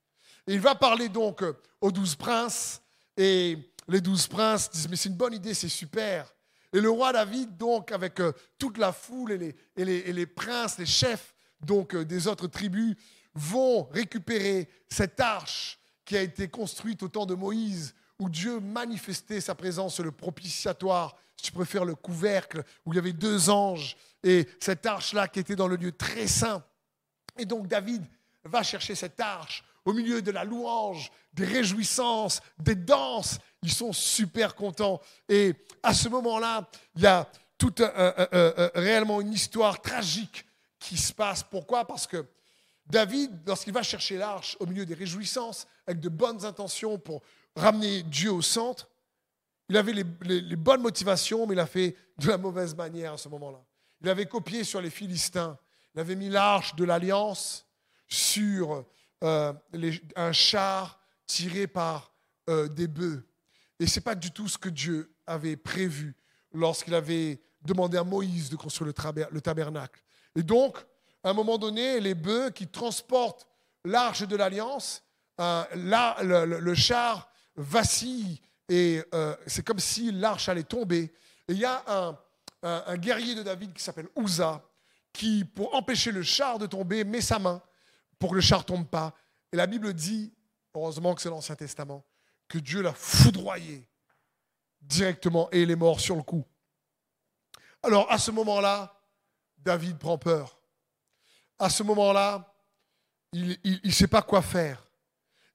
[0.47, 1.43] Et il va parler donc
[1.81, 2.83] aux douze princes
[3.17, 6.33] et les douze princes disent, mais c'est une bonne idée, c'est super.
[6.73, 10.79] Et le roi David, donc, avec euh, toute la foule et les, et les, princes,
[10.79, 12.95] les chefs donc, euh, des autres tribus,
[13.35, 19.41] vont récupérer cette arche qui a été construite au temps de Moïse, où Dieu manifestait
[19.41, 23.97] sa présence le propitiatoire, si tu préfères le couvercle, où il y avait deux anges,
[24.25, 26.65] et cette arche-là qui était dans le lieu très saint.
[27.39, 28.05] Et donc David
[28.45, 33.39] va chercher cette arche au milieu de la louange, des réjouissances, des danses.
[33.63, 35.01] Ils sont super contents.
[35.29, 37.81] Et à ce moment-là, il y a toute
[38.75, 40.45] réellement une histoire tragique
[40.81, 41.45] qui se passe.
[41.45, 41.87] Pourquoi?
[41.87, 42.27] Parce que
[42.87, 47.23] David, lorsqu'il va chercher l'arche au milieu des réjouissances, avec de bonnes intentions pour
[47.55, 48.88] ramener Dieu au centre,
[49.69, 53.29] il avait les, bonnes motivations, mais il a fait de la mauvaise manière à ce
[53.29, 53.63] moment-là.
[54.01, 55.59] Il avait copié sur les Philistins.
[55.95, 57.67] Il avait mis l'arche de l'alliance
[58.07, 58.87] sur
[59.25, 59.53] euh,
[60.17, 62.13] un char tiré par
[62.49, 63.23] euh, des bœufs.
[63.79, 66.17] Et ce n'est pas du tout ce que Dieu avait prévu
[66.53, 68.93] lorsqu'il avait demandé à Moïse de construire
[69.31, 70.03] le, tabernacle.
[70.35, 70.79] Et donc,
[71.23, 73.47] à un moment donné, les bœufs qui transportent
[73.85, 75.03] l'arche de l'alliance,
[75.41, 79.03] euh, le, char vacille et
[79.47, 81.13] c'est comme si l'arche allait tomber.
[81.49, 82.19] Et il y a un,
[82.63, 84.63] un guerrier de David qui s'appelle Uza,
[85.13, 87.63] qui, pour empêcher le char de tomber, met sa main
[88.19, 89.15] pour que le char tombe pas.
[89.53, 90.33] Et la Bible dit,
[90.75, 92.05] heureusement que c'est l'Ancien Testament,
[92.47, 93.89] que Dieu l'a foudroyé
[94.81, 96.45] directement et il est mort sur le coup.
[97.83, 98.95] Alors à ce moment-là,
[99.57, 100.61] David prend peur.
[101.59, 102.55] À ce moment-là,
[103.33, 104.89] il ne sait pas quoi faire.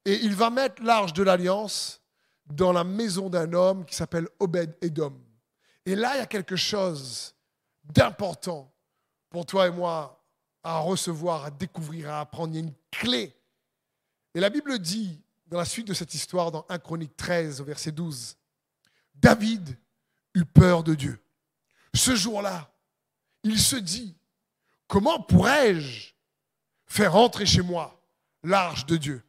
[0.04, 2.00] Et il va mettre l'arche de l'alliance
[2.46, 5.18] dans la maison d'un homme qui s'appelle Obed Edom.
[5.86, 7.34] Et là, il y a quelque chose
[7.84, 8.72] d'important
[9.30, 10.22] pour toi et moi
[10.62, 12.54] à recevoir, à découvrir, à apprendre.
[12.54, 13.36] Il y a une clé.
[14.34, 17.64] Et la Bible dit, dans la suite de cette histoire, dans 1 Chronique 13, au
[17.64, 18.36] verset 12,
[19.14, 19.76] David
[20.34, 21.20] eut peur de Dieu.
[21.94, 22.72] Ce jour-là,
[23.42, 24.16] il se dit,
[24.88, 26.12] comment pourrais-je
[26.86, 28.02] faire entrer chez moi
[28.42, 29.22] l'arche de Dieu?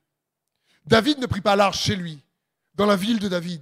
[0.86, 2.24] David ne prit pas l'arche chez lui,
[2.76, 3.62] dans la ville de David.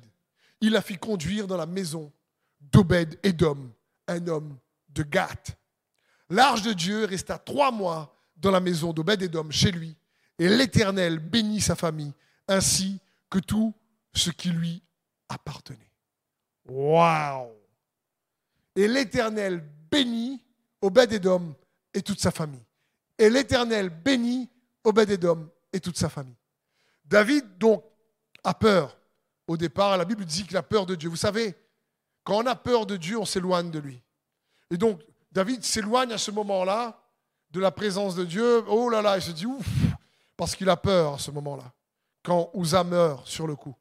[0.62, 2.12] Il la fit conduire dans la maison
[2.60, 3.72] d'Obed Edom,
[4.08, 4.58] un homme
[4.90, 5.58] de Gath.
[6.30, 9.96] L'arche de Dieu resta trois mois dans la maison d'Obed Edom, chez lui,
[10.40, 12.14] et l'Éternel bénit sa famille,
[12.48, 13.00] ainsi
[13.30, 13.74] que tout
[14.14, 14.82] ce qui lui
[15.30, 15.92] appartenait.
[16.66, 17.52] Waouh
[18.76, 20.44] Et l'Éternel bénit
[20.82, 21.54] Obed-Edom
[21.94, 22.64] et toute sa famille.
[23.18, 24.50] Et l'Éternel bénit
[24.84, 26.36] Obed-Edom et toute sa famille.
[27.06, 27.84] David, donc,
[28.44, 28.98] a peur.
[29.48, 31.10] Au départ, la Bible dit qu'il a peur de Dieu.
[31.10, 31.56] Vous savez,
[32.24, 34.02] quand on a peur de Dieu, on s'éloigne de lui.
[34.72, 35.02] Et donc,
[35.32, 37.02] David s'éloigne à ce moment-là
[37.52, 38.64] de la présence de Dieu.
[38.68, 39.68] Oh là là, il se dit ouf,
[40.38, 41.72] parce qu'il a peur à ce moment-là,
[42.24, 43.76] quand Ouza meurt sur le coup.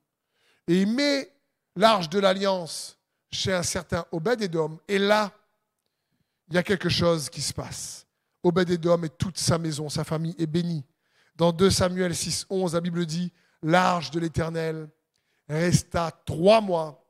[0.66, 1.32] Et il met
[1.76, 2.98] l'arche de l'alliance
[3.30, 4.78] chez un certain Obed-Edom.
[4.88, 5.32] Et là,
[6.48, 8.06] il y a quelque chose qui se passe.
[8.42, 10.84] Obed-Edom et toute sa maison, sa famille est bénie.
[11.36, 14.88] Dans 2 Samuel 6, 11, la Bible dit L'arche de l'Éternel
[15.48, 17.04] resta trois mois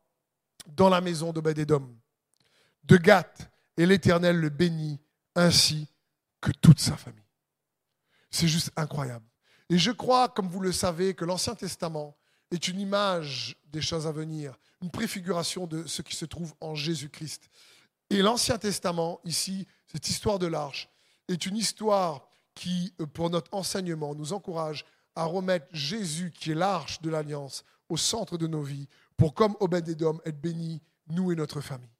[0.66, 1.95] dans la maison d'Obed-Edom,
[2.85, 5.01] de Gath, et l'Éternel le bénit
[5.35, 5.88] ainsi
[6.40, 7.21] que toute sa famille.
[8.31, 9.27] C'est juste incroyable.
[9.68, 12.16] Et je crois, comme vous le savez, que l'Ancien Testament
[12.51, 16.75] est une image des choses à venir, une préfiguration de ce qui se trouve en
[16.75, 17.49] Jésus-Christ.
[18.11, 20.90] Et l'Ancien Testament, ici, cette histoire de l'arche,
[21.29, 27.01] est une histoire qui, pour notre enseignement, nous encourage à remettre Jésus, qui est l'arche
[27.01, 31.61] de l'alliance, au centre de nos vies, pour comme Obed-Edom, être béni, nous et notre
[31.61, 31.93] famille.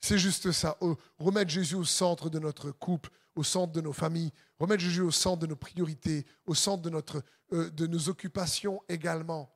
[0.00, 0.78] C'est juste ça,
[1.18, 5.10] remettre Jésus au centre de notre couple, au centre de nos familles, remettre Jésus au
[5.10, 9.52] centre de nos priorités, au centre de, notre, euh, de nos occupations également.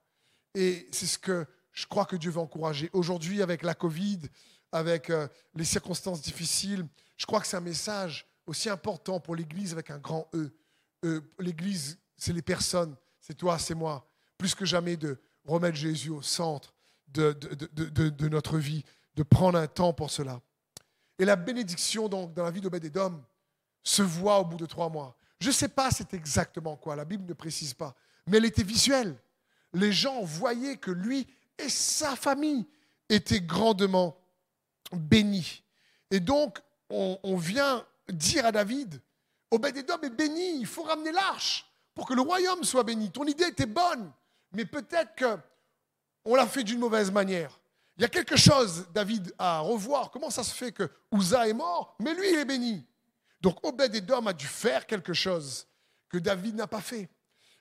[0.56, 2.90] Et c'est ce que je crois que Dieu veut encourager.
[2.92, 4.22] Aujourd'hui, avec la Covid,
[4.72, 6.84] avec euh, les circonstances difficiles,
[7.16, 10.50] je crois que c'est un message aussi important pour l'Église avec un grand E.
[11.04, 14.04] Euh, L'Église, c'est les personnes, c'est toi, c'est moi.
[14.36, 16.74] Plus que jamais de remettre Jésus au centre
[17.08, 18.84] de, de, notre vie,
[19.16, 20.40] de prendre un temps pour cela.
[21.18, 23.22] Et la bénédiction donc, dans la vie d'Obed-Edom
[23.82, 25.16] se voit au bout de trois mois.
[25.40, 27.94] Je ne sais pas c'est exactement quoi, la Bible ne précise pas,
[28.26, 29.16] mais elle était visuelle.
[29.72, 31.26] Les gens voyaient que lui
[31.58, 32.66] et sa famille
[33.08, 34.16] étaient grandement
[34.92, 35.62] bénis.
[36.10, 36.58] Et donc,
[36.90, 39.00] on, on vient dire à David,
[39.50, 43.10] Obed-Edom est béni, il faut ramener l'arche pour que le royaume soit béni.
[43.10, 44.12] Ton idée était bonne,
[44.52, 47.60] mais peut-être qu'on l'a fait d'une mauvaise manière.
[47.96, 50.10] Il y a quelque chose, David, à revoir.
[50.10, 52.86] Comment ça se fait que Uza est mort, mais lui, il est béni?
[53.40, 55.66] Donc Obed-Edom a dû faire quelque chose
[56.08, 57.08] que David n'a pas fait.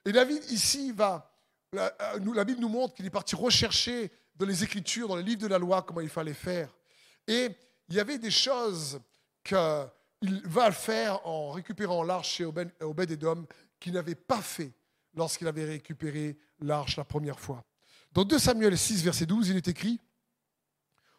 [0.06, 1.32] Et David, ici, va.
[1.72, 5.24] La, euh, la Bible nous montre qu'il est parti rechercher dans les Écritures, dans les
[5.24, 6.74] livres de la loi, comment il fallait faire.
[7.28, 7.50] Et
[7.90, 9.00] il y avait des choses
[9.44, 9.58] qu'il
[10.46, 13.46] va faire en récupérant l'arche chez Obed-Edom
[13.80, 14.72] qu'il n'avait pas fait
[15.14, 17.64] lorsqu'il avait récupéré l'arche la première fois.
[18.12, 20.00] Dans 2 Samuel 6, verset 12, il est écrit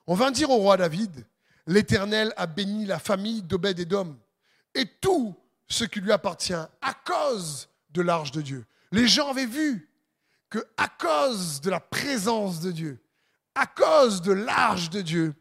[0.07, 1.26] On vint dire au roi David
[1.66, 4.16] L'Éternel a béni la famille d'Obed-Edom
[4.74, 5.37] et tout
[5.68, 8.66] ce qui lui appartient à cause de l'arche de Dieu.
[8.92, 9.88] Les gens avaient vu
[10.48, 12.98] que à cause de la présence de Dieu,
[13.55, 15.35] à cause de l'arche de Dieu,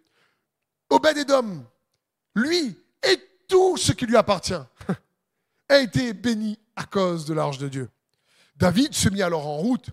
[0.90, 1.66] Obed-Edom,
[2.36, 4.54] lui et tout ce qui lui appartient,
[5.70, 7.90] a été béni à cause de l'arche de Dieu.
[8.60, 9.90] David se mit alors en route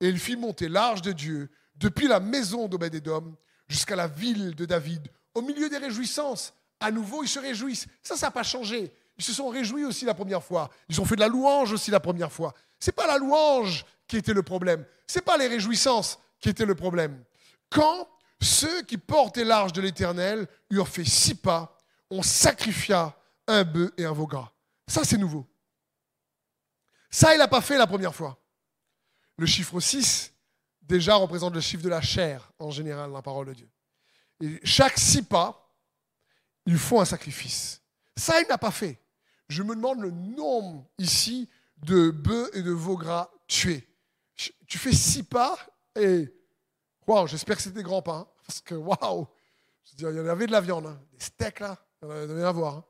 [0.00, 3.36] et il fit monter l'arche de Dieu depuis la maison d'Obed-Edom
[3.68, 6.54] jusqu'à la ville de David, au milieu des réjouissances.
[6.80, 7.86] À nouveau, ils se réjouissent.
[8.02, 8.92] Ça, ça n'a pas changé.
[9.18, 10.70] Ils se sont réjouis aussi la première fois.
[10.88, 12.54] Ils ont fait de la louange aussi la première fois.
[12.80, 14.84] Ce n'est pas la louange qui était le problème.
[15.06, 17.22] Ce n'est pas les réjouissances qui étaient le problème.
[17.70, 18.08] Quand
[18.40, 21.76] ceux qui portaient l'arche de l'Éternel eurent fait six pas,
[22.10, 24.52] on sacrifia un bœuf et un veau gras.
[24.86, 25.46] Ça, c'est nouveau.
[27.10, 28.38] Ça, il n'a pas fait la première fois.
[29.38, 30.32] Le chiffre 6,
[30.82, 33.68] déjà, représente le chiffre de la chair, en général, dans la parole de Dieu.
[34.40, 35.72] Et chaque six pas,
[36.66, 37.80] il faut un sacrifice.
[38.16, 39.00] Ça, il n'a pas fait.
[39.48, 43.86] Je me demande le nombre ici de bœufs et de veaux gras tués.
[44.66, 45.56] Tu fais six pas
[45.94, 46.28] et
[47.06, 49.26] waouh, j'espère que c'est des grands pas, hein, parce que waouh,
[49.98, 51.00] il y en avait de la viande, hein.
[51.12, 52.74] des steaks là, il y en avait à voir.
[52.76, 52.84] Hein.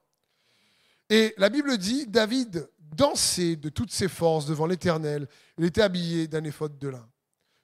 [1.09, 5.29] Et la Bible dit, David dansait de toutes ses forces devant l'Éternel.
[5.59, 7.09] Il était habillé d'un éphod de lin.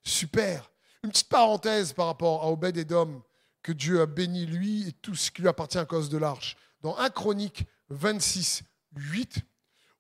[0.04, 0.70] Super.
[1.02, 3.22] Une petite parenthèse par rapport à Obed Edom,
[3.62, 6.56] que Dieu a béni lui et tout ce qui lui appartient à cause de l'arche.
[6.80, 8.62] Dans 1 Chronique 26,
[8.96, 9.38] 8,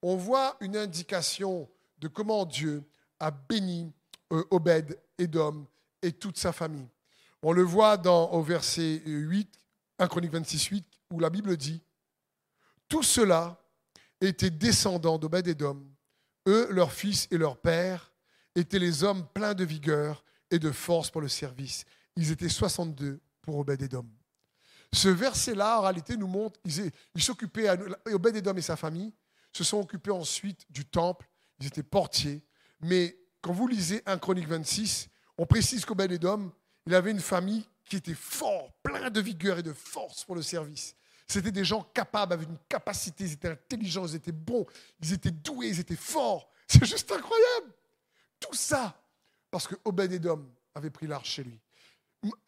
[0.02, 1.68] on voit une indication
[1.98, 2.84] de comment Dieu
[3.20, 3.92] a béni
[4.32, 5.66] euh, Obed Edom
[6.02, 6.88] et toute sa famille.
[7.42, 9.48] On le voit dans, au verset 8,
[9.98, 11.82] 1 Chronique 26, 8, où la Bible dit
[12.88, 13.61] Tout cela
[14.26, 15.84] étaient descendants d'Obed Edom.
[16.46, 18.12] Eux, leurs fils et leurs pères,
[18.54, 21.84] étaient les hommes pleins de vigueur et de force pour le service.
[22.16, 24.06] Ils étaient 62 pour Obed Edom.
[24.92, 27.68] Ce verset-là, en réalité, nous montre qu'ils s'occupaient,
[28.06, 29.12] Obed Edom et sa famille
[29.52, 31.28] se sont occupés ensuite du temple,
[31.60, 32.42] ils étaient portiers.
[32.80, 35.08] Mais quand vous lisez 1 Chronique 26,
[35.38, 36.52] on précise qu'Obed Edom,
[36.86, 40.42] il avait une famille qui était fort, plein de vigueur et de force pour le
[40.42, 40.94] service.
[41.26, 44.66] C'était des gens capables, avec une capacité, ils étaient intelligents, ils étaient bons,
[45.00, 46.50] ils étaient doués, ils étaient forts.
[46.66, 47.72] C'est juste incroyable.
[48.40, 48.98] Tout ça
[49.52, 51.60] parce que Obed-Edom avait pris l'arche chez lui.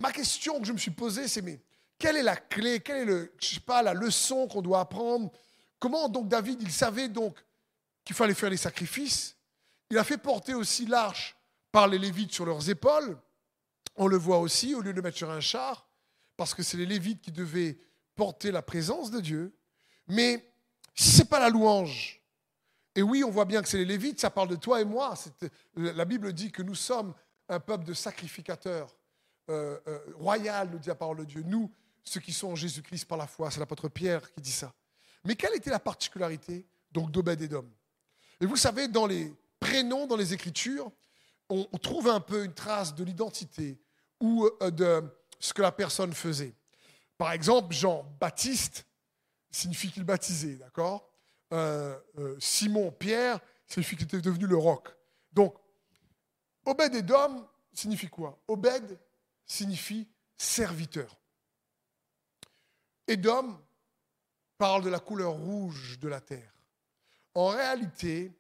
[0.00, 1.60] Ma question que je me suis posée, c'est mais
[1.98, 5.30] quelle est la clé, quelle est le, je sais pas, la leçon qu'on doit apprendre?
[5.78, 7.38] Comment donc David, il savait donc
[8.04, 9.37] qu'il fallait faire les sacrifices?
[9.90, 11.37] Il a fait porter aussi l'arche
[11.70, 13.18] par les Lévites sur leurs épaules.
[13.96, 15.87] On le voit aussi, au lieu de le mettre sur un char,
[16.38, 17.78] parce que c'est les Lévites qui devaient
[18.14, 19.55] porter la présence de Dieu.
[20.09, 20.46] Mais
[20.94, 22.22] si ce n'est pas la louange,
[22.94, 25.14] et oui, on voit bien que c'est les Lévites, ça parle de toi et moi.
[25.77, 27.12] La Bible dit que nous sommes
[27.48, 28.94] un peuple de sacrificateurs,
[29.50, 31.42] euh, euh, royal, nous dit la parole de Dieu.
[31.44, 31.70] Nous,
[32.05, 34.72] ceux qui sont en Jésus-Christ par la foi, c'est l'apôtre Pierre qui dit ça.
[35.24, 37.68] Mais quelle était la particularité donc d'Obed Edom
[38.40, 40.90] Et vous savez, dans les prénoms, dans les Écritures,
[41.48, 43.79] on, trouve un peu une trace de l'identité
[44.20, 45.03] ou euh, de
[45.38, 46.55] ce que la personne faisait.
[47.18, 48.87] Par exemple, Jean-Baptiste
[49.50, 51.09] signifie qu'il baptisait, d'accord?
[51.53, 54.88] Euh, euh, Simon, Pierre signifie qu'il était devenu le roc.
[55.33, 55.57] Donc,
[56.66, 58.38] Obed Edom signifie quoi?
[58.48, 58.98] Obed
[59.46, 61.16] signifie serviteur.
[63.07, 63.59] Edom
[64.59, 66.53] parle de la couleur rouge de la terre.
[67.35, 68.33] En réalité,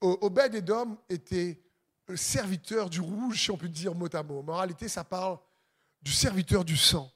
[0.00, 1.60] Obed Edom était
[2.06, 4.44] le serviteur du rouge, si on peut dire mot à mot.
[4.46, 5.38] En réalité, ça parle
[6.02, 7.10] du serviteur du sang.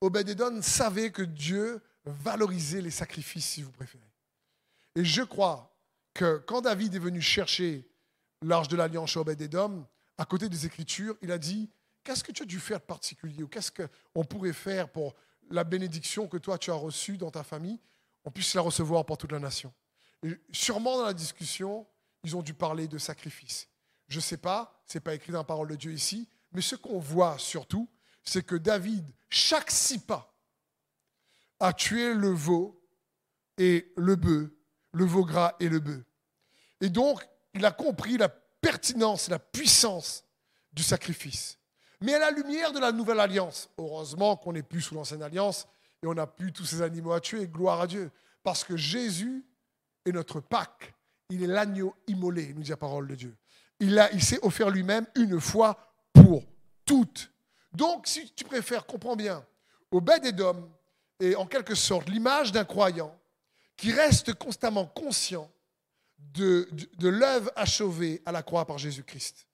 [0.00, 4.10] Obed-Edom savait que Dieu valorisait les sacrifices, si vous préférez.
[4.94, 5.74] Et je crois
[6.14, 7.88] que quand David est venu chercher
[8.42, 9.86] l'arche de l'alliance chez Obed-Edom,
[10.18, 11.70] à côté des Écritures, il a dit
[12.06, 15.16] Qu'est-ce que tu as dû faire de particulier Ou qu'est-ce qu'on pourrait faire pour
[15.50, 17.80] la bénédiction que toi tu as reçue dans ta famille
[18.24, 19.72] On puisse la recevoir pour toute la nation.
[20.22, 21.84] Et sûrement dans la discussion,
[22.22, 23.68] ils ont dû parler de sacrifice.
[24.06, 26.60] Je ne sais pas, ce n'est pas écrit dans la parole de Dieu ici, mais
[26.60, 27.88] ce qu'on voit surtout,
[28.28, 30.34] c'est que David, chaque six pas,
[31.60, 32.82] a tué le veau
[33.56, 34.50] et le bœuf,
[34.92, 36.02] le veau gras et le bœuf.
[36.80, 40.24] Et donc, il a compris la pertinence, la puissance
[40.72, 41.58] du sacrifice.
[42.00, 45.66] Mais à la lumière de la nouvelle alliance, heureusement qu'on n'est plus sous l'ancienne alliance
[46.02, 48.10] et on n'a plus tous ces animaux à tuer, gloire à Dieu.
[48.42, 49.46] Parce que Jésus
[50.04, 50.94] est notre Pâque,
[51.30, 53.34] il est l'agneau immolé, nous dit la parole de Dieu.
[53.80, 56.44] Il, a, s'est offert lui-même une fois pour
[56.84, 57.32] toutes.
[57.76, 59.44] Donc, si tu préfères, comprends bien,
[59.90, 60.66] Obed-Edom
[61.20, 63.14] est en quelque sorte l'image d'un croyant
[63.76, 65.52] qui reste constamment conscient
[66.18, 66.66] de,
[67.02, 69.46] l'œuvre achevée à la croix par Jésus-Christ,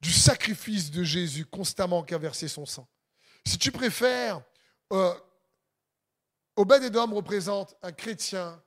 [0.00, 2.88] du sacrifice de Jésus constamment qui a versé son sang.
[3.44, 4.40] Si tu préfères,
[4.92, 5.12] euh,
[6.54, 8.62] Obed-Edom représente un chrétien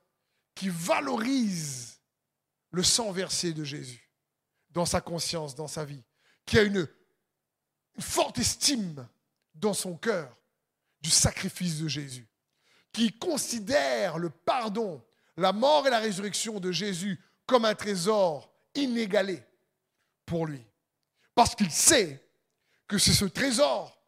[0.54, 2.02] qui valorise
[2.70, 4.10] le sang versé de Jésus
[4.68, 6.04] dans sa conscience, dans sa vie,
[6.44, 6.86] qui a une
[7.98, 9.06] forte estime
[9.54, 10.36] dans son cœur
[11.00, 12.28] du sacrifice de Jésus,
[12.92, 15.02] qui considère le pardon,
[15.36, 19.42] la mort et la résurrection de Jésus comme un trésor inégalé
[20.26, 20.64] pour lui.
[21.34, 22.26] Parce qu'il sait
[22.86, 24.00] que c'est ce trésor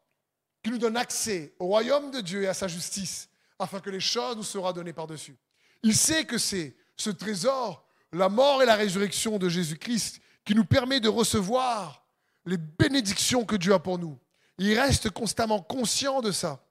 [0.61, 3.29] qui nous donne accès au royaume de Dieu et à sa justice,
[3.59, 5.35] afin que les choses nous soient données par-dessus.
[5.83, 10.65] Il sait que c'est ce trésor, la mort et la résurrection de Jésus-Christ, qui nous
[10.65, 12.02] permet de recevoir
[12.45, 14.19] les bénédictions que Dieu a pour nous.
[14.57, 16.63] Il reste constamment conscient de ça.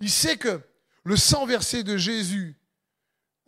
[0.00, 0.60] Il sait que
[1.04, 2.56] le sang versé de Jésus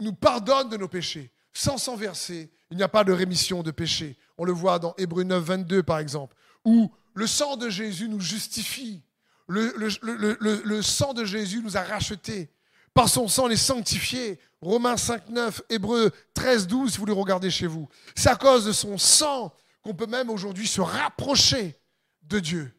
[0.00, 1.32] nous pardonne de nos péchés.
[1.52, 4.16] Sans sang versé, il n'y a pas de rémission de péché.
[4.38, 8.20] On le voit dans Hébreu 9, 22 par exemple, où le sang de Jésus nous
[8.20, 9.02] justifie.
[9.46, 12.50] Le, sang de Jésus nous a rachetés.
[12.94, 14.38] Par son sang, on est sanctifiés.
[14.60, 17.88] Romains 5, 9, Hébreu 13, 12, si vous le regardez chez vous.
[18.14, 19.52] C'est à cause de son sang
[19.84, 21.78] qu'on peut même aujourd'hui se rapprocher
[22.22, 22.74] de Dieu.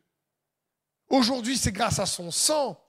[1.07, 2.81] Aujourd'hui, c'est grâce à son sang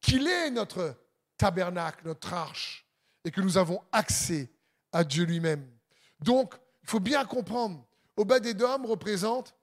[0.00, 0.96] qu'il est notre
[1.36, 2.86] tabernacle, notre arche,
[3.24, 4.52] et que nous avons accès
[4.92, 5.70] à Dieu lui-même.
[6.18, 9.54] Donc, il faut bien comprendre, Obed-Edom représente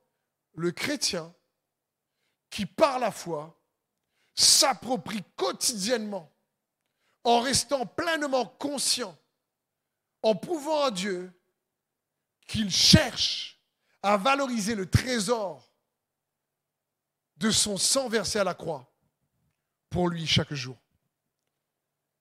[0.55, 1.33] le chrétien
[2.49, 3.59] qui, par la foi,
[4.35, 6.31] s'approprie quotidiennement,
[7.25, 9.17] en restant pleinement conscient,
[10.21, 11.33] en prouvant à Dieu
[12.47, 13.56] qu'il cherche
[14.03, 15.71] à valoriser le trésor
[17.37, 18.91] de son sang versé à la croix
[19.89, 20.77] pour lui chaque jour.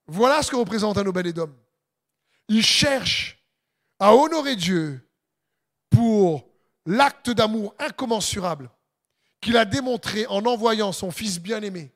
[0.06, 1.52] Voilà ce que représente un Obed-Edom.
[2.48, 3.42] Il cherche
[3.98, 5.08] à honorer Dieu
[5.90, 6.48] pour
[6.84, 8.70] l'acte d'amour incommensurable
[9.40, 11.92] qu'il a démontré en envoyant son Fils bien-aimé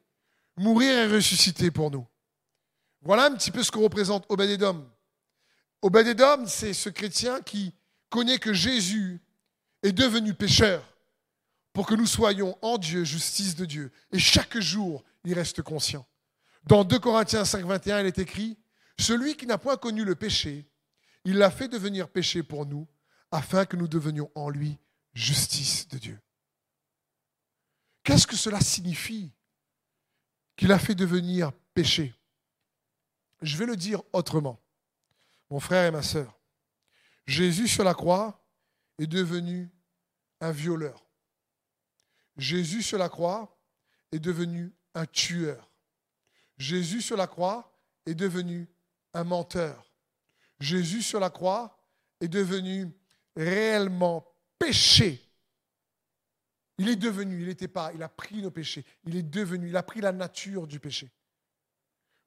[0.56, 2.06] mourir et ressusciter pour nous.
[3.02, 4.86] Voilà un petit peu ce que représente Obed-Edom.
[5.82, 7.74] Obed-Edom, c'est ce chrétien qui
[8.10, 9.22] connaît que Jésus
[9.82, 10.84] est devenu pécheur
[11.72, 13.92] pour que nous soyons en Dieu, justice de Dieu.
[14.12, 16.06] Et chaque jour, il reste conscient.
[16.64, 18.58] Dans 2 Corinthiens 5, 21, il est écrit,
[18.98, 20.68] Celui qui n'a point connu le péché,
[21.24, 22.86] il l'a fait devenir péché pour nous,
[23.30, 24.78] afin que nous devenions en lui
[25.14, 26.20] justice de Dieu.
[28.02, 29.32] Qu'est-ce que cela signifie
[30.56, 32.14] qu'il a fait devenir péché?
[33.42, 34.60] Je vais le dire autrement.
[35.50, 36.38] Mon frère et ma sœur,
[37.26, 38.39] Jésus sur la croix
[39.00, 39.70] est devenu
[40.40, 41.06] un violeur.
[42.36, 43.58] Jésus sur la croix
[44.12, 45.70] est devenu un tueur.
[46.58, 47.72] Jésus sur la croix
[48.04, 48.68] est devenu
[49.14, 49.90] un menteur.
[50.60, 51.78] Jésus sur la croix
[52.20, 52.92] est devenu
[53.34, 54.26] réellement
[54.58, 55.26] péché.
[56.76, 59.76] Il est devenu, il n'était pas, il a pris nos péchés, il est devenu, il
[59.76, 61.10] a pris la nature du péché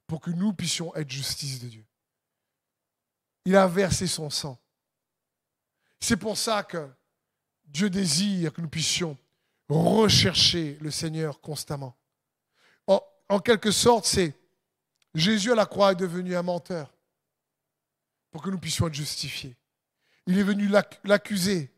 [0.07, 1.85] pour que nous puissions être justice de Dieu.
[3.45, 4.62] Il a versé son sang.
[6.03, 6.89] C'est pour ça que
[7.63, 9.17] Dieu désire que nous puissions
[9.69, 11.95] rechercher le Seigneur constamment.
[13.29, 14.37] En, quelque sorte, c'est
[15.15, 16.93] Jésus à la croix est devenu un menteur
[18.31, 19.55] pour que nous puissions être justifiés.
[20.27, 20.67] Il est venu
[21.05, 21.71] l'accuser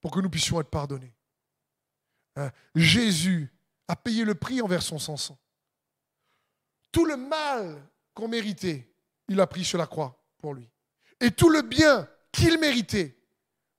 [0.00, 1.14] pour que nous puissions être pardonnés.
[2.36, 2.50] Hein?
[2.74, 3.52] Jésus
[3.88, 5.38] a payé le prix envers son sang.
[6.90, 8.90] Tout le mal qu'on méritait,
[9.28, 10.66] il a pris sur la croix pour lui.
[11.20, 13.15] Et tout le bien qu'il méritait,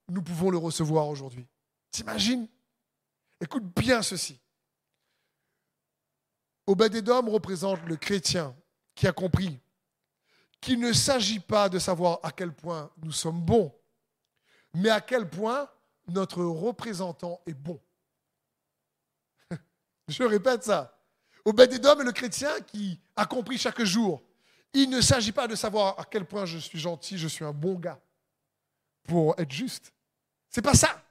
[0.10, 1.48] nous pouvons le recevoir aujourd'hui.
[1.92, 2.48] T'imagines?
[3.42, 4.40] Écoute bien ceci.
[6.66, 8.56] Obed-Edom représente le chrétien
[8.94, 9.60] qui a compris
[10.60, 13.74] qu'il ne s'agit pas de savoir à quel point nous sommes bons,
[14.74, 15.70] mais à quel point
[16.08, 17.80] notre représentant est bon.
[20.08, 21.00] Je répète ça.
[21.46, 24.22] Obed-Edom est le chrétien qui a compris chaque jour.
[24.74, 27.54] Il ne s'agit pas de savoir à quel point je suis gentil, je suis un
[27.54, 28.00] bon gars
[29.04, 29.94] pour être juste.
[30.50, 31.04] C'est pas ça.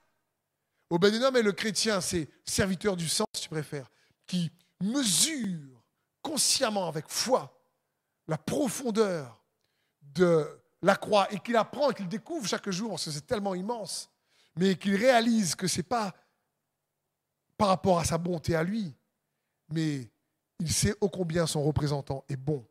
[0.91, 3.91] Obed-Edom est le chrétien, c'est serviteur du sang, si tu préfères,
[4.26, 5.82] qui mesure
[6.22, 7.61] consciemment, avec foi,
[8.28, 9.45] la profondeur
[10.03, 10.49] de
[10.82, 14.11] la croix et qu'il apprend et qu'il découvre chaque jour, parce que c'est tellement immense,
[14.57, 16.14] mais qu'il réalise que ce n'est pas
[17.57, 18.95] par rapport à sa bonté à lui,
[19.68, 20.11] mais
[20.59, 22.66] il sait ô combien son représentant est bon.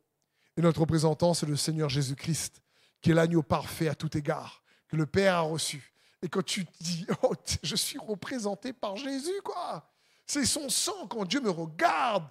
[0.56, 2.62] Et notre représentant, c'est le Seigneur Jésus-Christ,
[3.00, 5.92] qui est l'agneau parfait à tout égard, que le Père a reçu,
[6.22, 9.90] et quand tu te dis, oh, je suis représenté par Jésus, quoi.
[10.26, 11.06] C'est son sang.
[11.06, 12.24] Quand Dieu me regarde,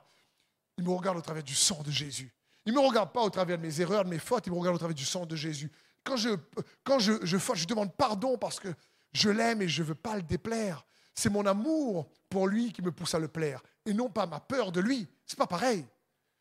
[0.78, 2.34] il me regarde au travers du sang de Jésus.
[2.66, 4.58] Il ne me regarde pas au travers de mes erreurs, de mes fautes, il me
[4.58, 5.72] regarde au travers du sang de Jésus.
[6.04, 6.30] Quand je,
[6.84, 8.70] quand je, je je demande pardon parce que
[9.14, 10.86] je l'aime et je ne veux pas le déplaire.
[11.14, 14.40] C'est mon amour pour lui qui me pousse à le plaire et non pas ma
[14.40, 15.08] peur de lui.
[15.26, 15.86] C'est pas pareil.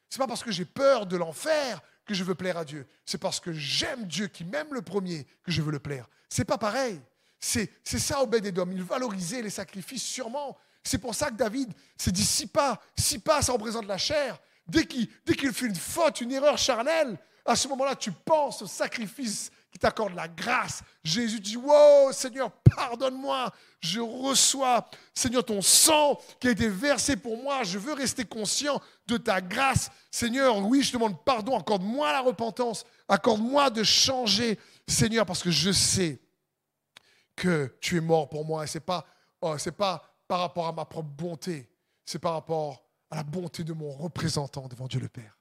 [0.09, 2.87] C'est pas parce que j'ai peur de l'enfer que je veux plaire à Dieu.
[3.05, 6.09] C'est parce que j'aime Dieu qui m'aime le premier que je veux le plaire.
[6.29, 7.01] C'est pas pareil.
[7.45, 8.71] C'est ça Obed-Edom.
[8.73, 10.57] Il valorisait les sacrifices sûrement.
[10.83, 14.39] C'est pour ça que David s'est dit si pas, si pas, ça représente la chair.
[14.67, 15.09] Dès qu'il
[15.53, 20.15] fait une faute, une erreur charnelle, à ce moment-là, tu penses au sacrifice qui t'accorde
[20.15, 20.83] la grâce.
[21.03, 23.53] Jésus dit Wow, Seigneur, pardonne-moi.
[23.81, 27.63] Je reçois, Seigneur, ton sang qui a été versé pour moi.
[27.63, 29.91] Je veux rester conscient de ta grâce.
[30.11, 31.59] Seigneur, oui, je demande pardon.
[31.59, 32.87] Accorde-moi la repentance.
[33.07, 36.19] Accorde-moi de changer, Seigneur, parce que je sais
[37.37, 38.65] que tu es mort pour moi.
[38.65, 39.07] Et ce n'est pas,
[39.41, 41.69] oh, pas par rapport à ma propre bonté,
[42.05, 45.39] c'est par rapport à la bonté de mon représentant devant Dieu le Père.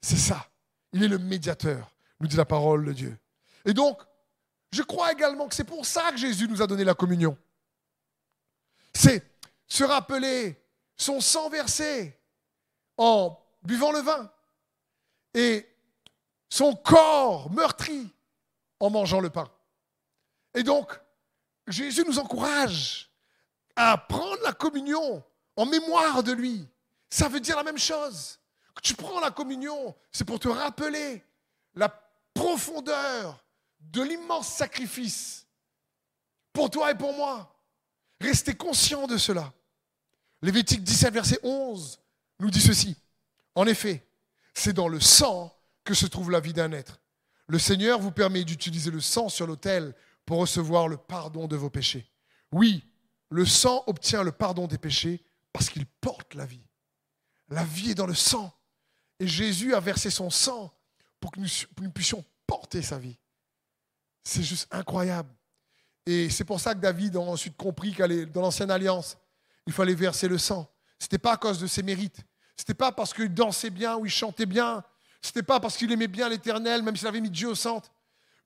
[0.00, 0.48] C'est ça.
[0.92, 1.90] Il est le médiateur,
[2.20, 3.18] nous dit la parole de Dieu.
[3.64, 4.00] Et donc,
[4.70, 7.36] je crois également que c'est pour ça que Jésus nous a donné la communion.
[8.94, 9.24] C'est
[9.66, 10.62] se rappeler
[10.96, 12.18] son sang versé
[12.96, 14.30] en buvant le vin
[15.34, 15.68] et
[16.48, 18.12] son corps meurtri
[18.80, 19.50] en mangeant le pain.
[20.58, 20.90] Et donc,
[21.68, 23.12] Jésus nous encourage
[23.76, 25.22] à prendre la communion
[25.54, 26.66] en mémoire de lui.
[27.08, 28.40] Ça veut dire la même chose.
[28.82, 31.24] Tu prends la communion, c'est pour te rappeler
[31.76, 31.88] la
[32.34, 33.44] profondeur
[33.78, 35.46] de l'immense sacrifice
[36.52, 37.54] pour toi et pour moi.
[38.20, 39.52] Restez conscient de cela.
[40.42, 42.00] Lévitique 17, verset 11
[42.40, 42.96] nous dit ceci.
[43.54, 44.04] En effet,
[44.54, 47.00] c'est dans le sang que se trouve la vie d'un être.
[47.46, 49.94] Le Seigneur vous permet d'utiliser le sang sur l'autel
[50.28, 52.06] pour recevoir le pardon de vos péchés.
[52.52, 52.84] Oui,
[53.30, 55.24] le sang obtient le pardon des péchés
[55.54, 56.66] parce qu'il porte la vie.
[57.48, 58.52] La vie est dans le sang.
[59.18, 60.70] Et Jésus a versé son sang
[61.18, 63.16] pour que nous, puissions porter sa vie.
[64.22, 65.34] C'est juste incroyable.
[66.04, 69.16] Et c'est pour ça que David a ensuite compris qu'aller dans l'ancienne alliance,
[69.66, 70.70] il fallait verser le sang.
[70.98, 72.20] Ce n'était pas à cause de ses mérites.
[72.54, 74.84] Ce n'était pas parce qu'il dansait bien ou il chantait bien.
[75.22, 77.90] Ce n'était pas parce qu'il aimait bien l'éternel, même s'il avait mis Dieu au centre.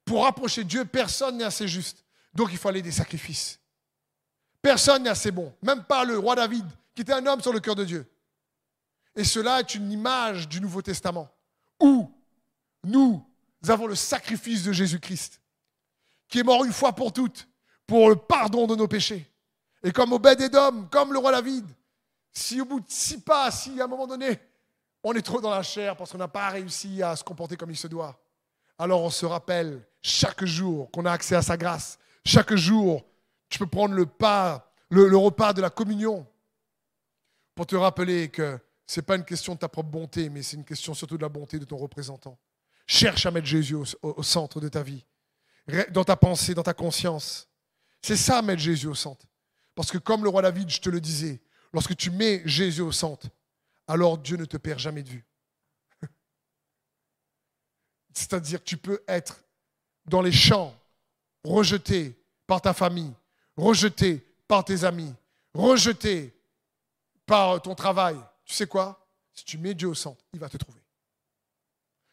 [0.05, 2.05] Pour rapprocher Dieu, personne n'est assez juste.
[2.35, 3.61] Donc il fallait des sacrifices.
[4.61, 5.53] Personne n'est assez bon.
[5.63, 8.07] Même pas le roi David, qui était un homme sur le cœur de Dieu.
[9.15, 11.29] Et cela est une image du Nouveau Testament,
[11.81, 12.11] où
[12.85, 13.25] nous
[13.69, 15.41] avons le sacrifice de Jésus-Christ,
[16.29, 17.47] qui est mort une fois pour toutes,
[17.87, 19.31] pour le pardon de nos péchés.
[19.83, 21.67] Et comme Obed-Edom, comme le roi David,
[22.33, 24.41] si au bout de six pas, si à un moment donné,
[25.05, 27.71] on est trop dans la chair parce qu'on n'a pas réussi à se comporter comme
[27.71, 28.19] il se doit,
[28.79, 31.99] alors on se rappelle chaque jour qu'on a accès à sa grâce.
[32.25, 33.05] Chaque jour,
[33.49, 36.27] tu peux prendre le pas, le repas de la communion
[37.55, 40.57] pour te rappeler que ce n'est pas une question de ta propre bonté, mais c'est
[40.57, 42.39] une question surtout de la bonté de ton représentant.
[42.87, 45.05] Cherche à mettre Jésus au, centre de ta vie,
[45.91, 47.49] dans ta pensée, dans ta conscience.
[48.03, 49.27] C'est ça, mettre Jésus au centre.
[49.75, 51.41] Parce que comme le roi David, je te le disais,
[51.73, 53.29] lorsque tu mets Jésus au centre,
[53.87, 55.25] alors Dieu ne te perd jamais de vue.
[58.15, 59.43] C'est-à-dire tu peux être
[60.05, 60.75] dans les champs,
[61.45, 62.15] rejeté
[62.47, 63.13] par ta famille,
[63.57, 65.15] rejeté par tes amis,
[65.55, 66.35] rejeté
[67.27, 69.07] par ton travail, tu sais quoi?
[69.33, 70.81] Si tu mets Dieu au centre, il va te trouver.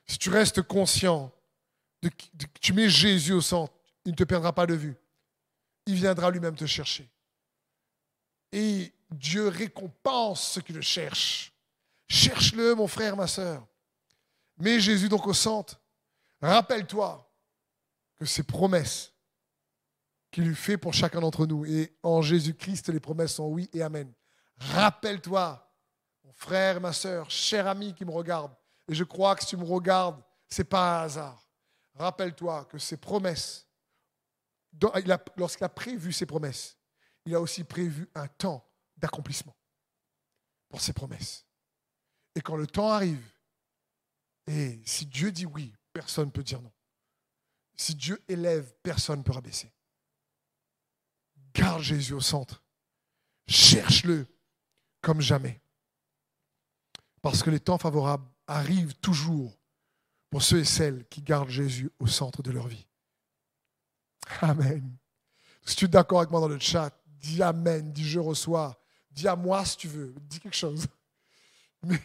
[0.07, 1.31] Si tu restes conscient
[2.01, 2.09] de,
[2.61, 3.73] tu mets Jésus au centre,
[4.05, 4.95] il ne te perdra pas de vue.
[5.85, 7.09] Il viendra lui-même te chercher.
[8.51, 11.51] Et Dieu récompense ceux qui le cherchent.
[12.07, 13.67] Cherche-le, mon frère, ma soeur.
[14.57, 15.79] Mets Jésus donc au centre.
[16.41, 17.29] Rappelle-toi
[18.15, 19.13] que ces promesses
[20.31, 23.81] qu'il lui fait pour chacun d'entre nous, et en Jésus-Christ, les promesses sont oui et
[23.81, 24.13] amen.
[24.57, 25.65] Rappelle-toi
[26.33, 28.53] frère, ma soeur, cher ami qui me regarde,
[28.87, 31.49] et je crois que si tu me regardes, ce n'est pas un hasard.
[31.95, 33.67] Rappelle-toi que ces promesses,
[35.35, 36.77] lorsqu'il a prévu ces promesses,
[37.25, 38.65] il a aussi prévu un temps
[38.95, 39.55] d'accomplissement
[40.69, 41.45] pour ces promesses.
[42.35, 43.25] Et quand le temps arrive,
[44.47, 46.71] et si Dieu dit oui, personne ne peut dire non.
[47.75, 49.69] Si Dieu élève, personne ne peut rabaisser.
[51.53, 52.63] Garde Jésus au centre.
[53.49, 54.25] Cherche-le
[55.01, 55.61] comme jamais.
[57.21, 59.59] Parce que les temps favorables arrivent toujours
[60.29, 62.87] pour ceux et celles qui gardent Jésus au centre de leur vie.
[64.39, 64.95] Amen.
[65.65, 68.81] Si tu es d'accord avec moi dans le chat, dis Amen, dis je reçois.
[69.11, 70.87] Dis à moi si tu veux, dis quelque chose.
[71.83, 72.01] Mais,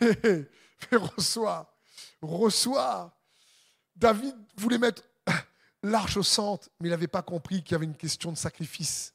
[0.91, 1.77] mais reçois,
[2.23, 3.13] reçois.
[3.97, 5.03] David voulait mettre
[5.83, 9.15] l'arche au centre, mais il n'avait pas compris qu'il y avait une question de sacrifice.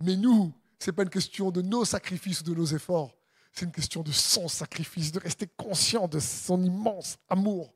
[0.00, 3.14] Mais nous, ce n'est pas une question de nos sacrifices ou de nos efforts.
[3.52, 7.74] C'est une question de son sacrifice, de rester conscient de son immense amour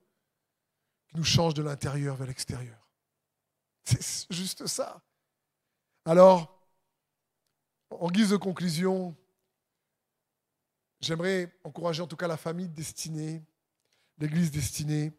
[1.08, 2.78] qui nous change de l'intérieur vers l'extérieur.
[3.84, 5.02] C'est juste ça.
[6.04, 6.62] Alors,
[7.90, 9.14] en guise de conclusion,
[11.00, 13.44] j'aimerais encourager en tout cas la famille destinée,
[14.18, 15.12] l'église destinée.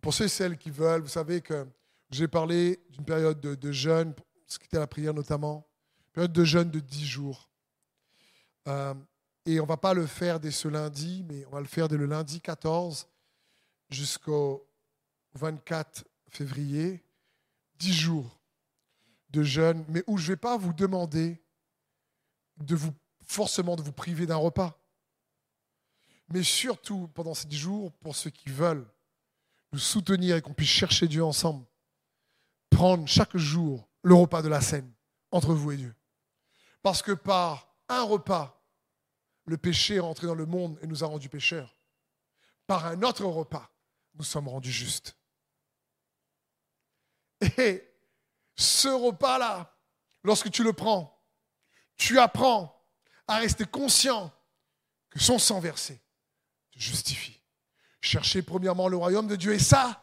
[0.00, 1.66] Pour ceux et celles qui veulent, vous savez que
[2.10, 4.14] j'ai parlé d'une période de, jeûne,
[4.46, 5.66] ce qui était la prière notamment,
[6.12, 7.50] période de jeûne de 10 jours.
[8.66, 8.94] Euh,
[9.44, 11.88] et on ne va pas le faire dès ce lundi, mais on va le faire
[11.88, 13.08] dès le lundi 14
[13.90, 14.66] jusqu'au
[15.34, 17.02] 24 février.
[17.78, 18.40] 10 jours
[19.30, 21.40] de jeûne, mais où je ne vais pas vous demander
[22.56, 22.92] de vous
[23.24, 24.80] forcément de vous priver d'un repas.
[26.30, 28.86] Mais surtout pendant ces 10 jours, pour ceux qui veulent
[29.72, 31.66] nous soutenir et qu'on puisse chercher Dieu ensemble,
[32.70, 34.90] prendre chaque jour le repas de la scène
[35.30, 35.94] entre vous et Dieu.
[36.82, 38.62] Parce que par un repas,
[39.46, 41.78] le péché est rentré dans le monde et nous a rendus pécheurs.
[42.66, 43.70] Par un autre repas,
[44.14, 45.16] nous sommes rendus justes.
[47.58, 47.88] Et
[48.56, 49.74] ce repas-là,
[50.22, 51.18] lorsque tu le prends,
[51.96, 52.74] tu apprends
[53.26, 54.32] à rester conscient
[55.10, 56.00] que son sang versé
[56.70, 57.37] te justifie.
[58.00, 60.02] Cherchez premièrement le royaume de Dieu et sa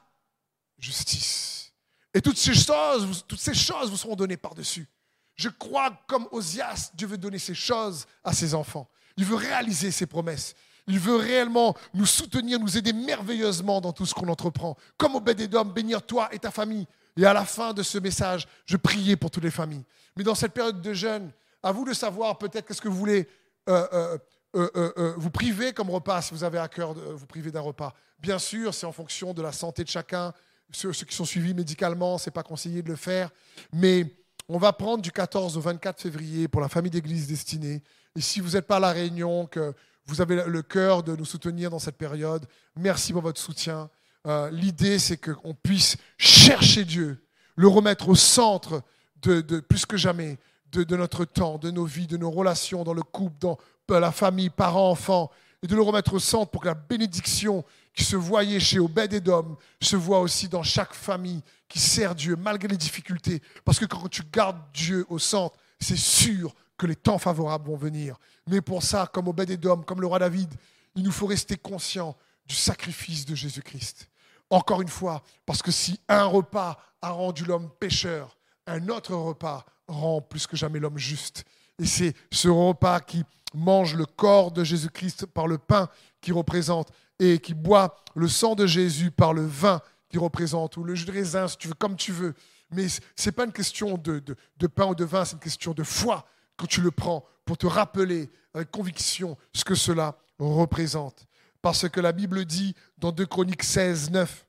[0.78, 1.74] justice.
[2.14, 4.88] Et toutes ces choses, toutes ces choses vous seront données par-dessus.
[5.36, 8.90] Je crois comme Osias, Dieu veut donner ces choses à ses enfants.
[9.18, 10.56] Il veut réaliser ses promesses.
[10.88, 14.78] Il veut réellement nous soutenir, nous aider merveilleusement dans tout ce qu'on entreprend.
[14.98, 16.88] Comme au d'homme, bénir toi et ta famille.
[17.18, 19.86] Et à la fin de ce message, je priais pour toutes les familles.
[20.16, 21.32] Mais dans cette période de jeûne,
[21.64, 23.28] à vous de savoir peut-être qu'est-ce que vous voulez
[23.68, 24.18] euh, euh,
[24.56, 27.94] euh, vous priver comme repas si vous avez à cœur de vous priver d'un repas.
[28.20, 30.34] Bien sûr, c'est en fonction de la santé de chacun.
[30.72, 33.30] Ceux, qui sont suivis médicalement, ce n'est pas conseillé de le faire.
[33.74, 34.16] Mais
[34.48, 37.82] on va prendre du 14 au 24 février pour la famille d'église destinée.
[38.16, 39.74] Et si vous n'êtes pas à La Réunion, que
[40.06, 42.46] vous avez le cœur de nous soutenir dans cette période,
[42.76, 43.90] merci pour votre soutien.
[44.28, 47.24] Euh, l'idée, c'est qu'on puisse chercher Dieu,
[47.56, 48.82] le remettre au centre
[49.22, 50.38] de, plus que jamais
[50.72, 53.58] de, notre temps, de nos vies, de nos relations dans le couple, dans
[53.90, 55.32] la famille, parents, enfants,
[55.62, 57.64] et de le remettre au centre pour que la bénédiction
[57.94, 62.68] qui se voyait chez Obed-Edom se voit aussi dans chaque famille qui sert Dieu malgré
[62.68, 63.42] les difficultés.
[63.64, 67.78] Parce que quand tu gardes Dieu au centre, c'est sûr que les temps favorables vont
[67.78, 68.18] venir.
[68.48, 70.54] Mais pour ça, comme Obed-Edom, comme le roi David,
[70.96, 72.16] il nous faut rester conscient
[72.46, 74.10] du sacrifice de Jésus-Christ.
[74.50, 79.66] Encore une fois, parce que si un repas a rendu l'homme pécheur, un autre repas
[79.88, 81.46] rend plus que jamais l'homme juste.
[81.80, 83.24] Et c'est ce repas qui
[83.54, 85.90] mange le corps de Jésus-Christ par le pain
[86.22, 90.84] qui représente et qui boit le sang de Jésus par le vin qui représente, ou
[90.84, 92.34] le jus de raisin, si tu comme tu veux.
[92.72, 95.74] Mais ce n'est pas une question de, de pain ou de vin, c'est une question
[95.74, 96.26] de foi
[96.58, 101.26] quand tu le prends pour te rappeler avec conviction ce que cela représente.
[101.62, 104.46] Parce que la Bible dit dans 2 Chroniques 16, 9,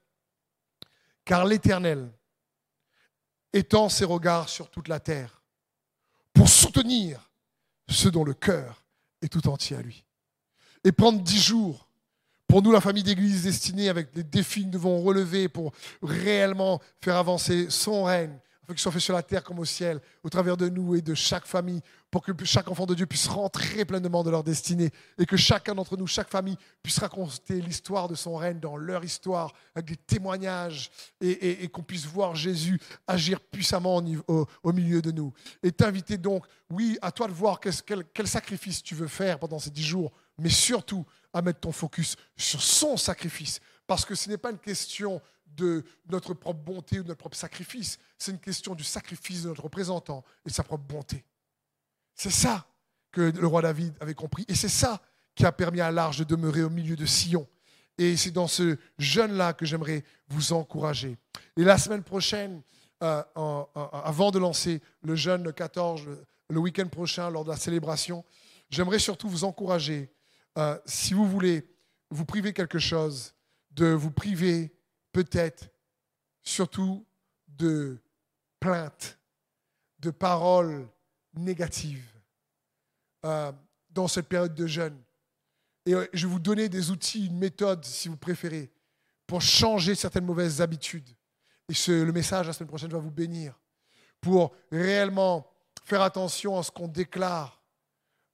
[1.24, 2.10] car l'Éternel
[3.52, 5.35] étend ses regards sur toute la terre
[6.36, 7.30] pour soutenir
[7.88, 8.84] ceux dont le cœur
[9.22, 10.04] est tout entier à lui.
[10.84, 11.88] Et prendre dix jours
[12.46, 15.72] pour nous, la famille d'église destinée, avec les défis que nous devons relever pour
[16.02, 20.00] réellement faire avancer son règne, afin qu'il soit fait sur la terre comme au ciel,
[20.24, 23.28] au travers de nous et de chaque famille, pour que chaque enfant de Dieu puisse
[23.28, 28.08] rentrer pleinement de leur destinée et que chacun d'entre nous, chaque famille, puisse raconter l'histoire
[28.08, 30.90] de son règne dans leur histoire, avec des témoignages
[31.20, 35.32] et, qu'on puisse voir Jésus agir puissamment au, milieu de nous.
[35.62, 39.70] Et t'inviter donc, oui, à toi de voir quel sacrifice tu veux faire pendant ces
[39.70, 43.60] dix jours, mais surtout à mettre ton focus sur son sacrifice.
[43.86, 47.36] Parce que ce n'est pas une question de notre propre bonté ou de notre propre
[47.36, 51.24] sacrifice, c'est une question du sacrifice de notre représentant et de sa propre bonté.
[52.14, 52.66] C'est ça
[53.12, 54.44] que le roi David avait compris.
[54.48, 55.00] Et c'est ça
[55.34, 57.46] qui a permis à l'Arche de demeurer au milieu de Sion.
[57.98, 61.16] Et c'est dans ce jeûne-là que j'aimerais vous encourager.
[61.56, 62.62] Et la semaine prochaine,
[63.02, 63.22] euh,
[63.92, 66.02] avant de lancer le jeûne le 14,
[66.50, 68.24] le week-end prochain, lors de la célébration,
[68.70, 70.10] j'aimerais surtout vous encourager,
[70.58, 71.66] euh, si vous voulez
[72.10, 73.34] vous priver quelque chose,
[73.70, 74.75] de vous priver
[75.16, 75.70] peut-être
[76.42, 77.06] surtout
[77.48, 77.96] de
[78.60, 79.18] plaintes,
[79.98, 80.86] de paroles
[81.32, 82.12] négatives
[83.24, 83.50] euh,
[83.88, 85.00] dans cette période de jeûne.
[85.86, 88.70] Et euh, je vais vous donner des outils, une méthode, si vous préférez,
[89.26, 91.08] pour changer certaines mauvaises habitudes.
[91.70, 93.58] Et le message la semaine prochaine va vous bénir.
[94.20, 95.50] Pour réellement
[95.82, 97.62] faire attention à ce qu'on déclare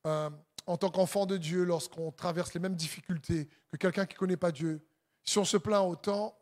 [0.09, 0.31] euh,
[0.67, 4.37] en tant qu'enfant de Dieu lorsqu'on traverse les mêmes difficultés que quelqu'un qui ne connaît
[4.37, 4.85] pas Dieu.
[5.25, 6.39] Si on se plaint autant,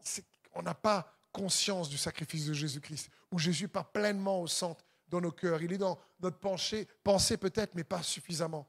[0.52, 5.20] qu'on n'a pas conscience du sacrifice de Jésus-Christ, où Jésus pas pleinement au centre dans
[5.20, 5.62] nos cœurs.
[5.62, 8.66] Il est dans notre pensée, pensée peut-être, mais pas suffisamment,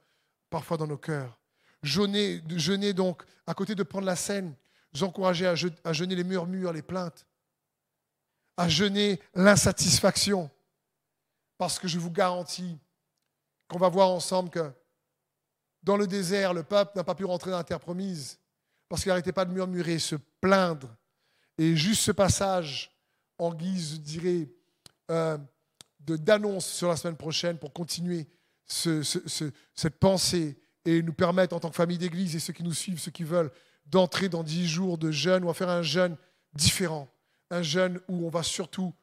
[0.50, 1.38] parfois dans nos cœurs.
[1.84, 4.56] Jeûner, jeûner donc, à côté de prendre la scène,
[4.94, 7.26] j'encourageais à, à jeûner les murmures, les plaintes,
[8.58, 10.50] à jeûner l'insatisfaction,
[11.58, 12.78] parce que je vous garantis
[13.68, 14.72] qu'on va voir ensemble que
[15.82, 18.38] dans le désert, le peuple n'a pas pu rentrer dans la terre promise,
[18.92, 20.94] parce qu'il n'arrêtait pas de murmurer, se plaindre.
[21.58, 22.92] Et juste ce passage,
[23.38, 24.50] en guise, je dirais,
[25.10, 25.38] euh,
[25.98, 28.28] d'annonce sur la semaine prochaine pour continuer
[28.66, 33.00] cette pensée et nous permettre, en tant que famille d'église et ceux qui nous suivent,
[33.00, 33.50] ceux qui veulent,
[33.86, 36.18] d'entrer dans dix jours de jeûne ou à faire un jeûne
[36.54, 37.08] différent.
[37.50, 38.94] Un jeûne où on va surtout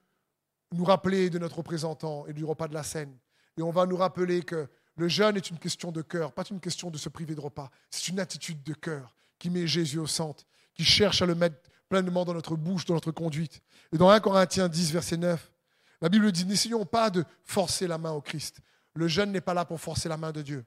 [0.71, 3.17] nous rappeler de notre représentant et du repas de la scène.
[3.57, 6.61] Et on va nous rappeler que le jeûne est une question de cœur, pas une
[6.61, 7.71] question de se priver de repas.
[7.91, 11.57] C'est une attitude de cœur qui met Jésus au centre, qui cherche à le mettre
[11.89, 13.61] pleinement dans notre bouche, dans notre conduite.
[13.93, 15.51] Et dans 1 Corinthiens 10, verset 9,
[16.01, 18.61] la Bible dit, n'essayons pas de forcer la main au Christ.
[18.95, 20.65] Le jeûne n'est pas là pour forcer la main de Dieu.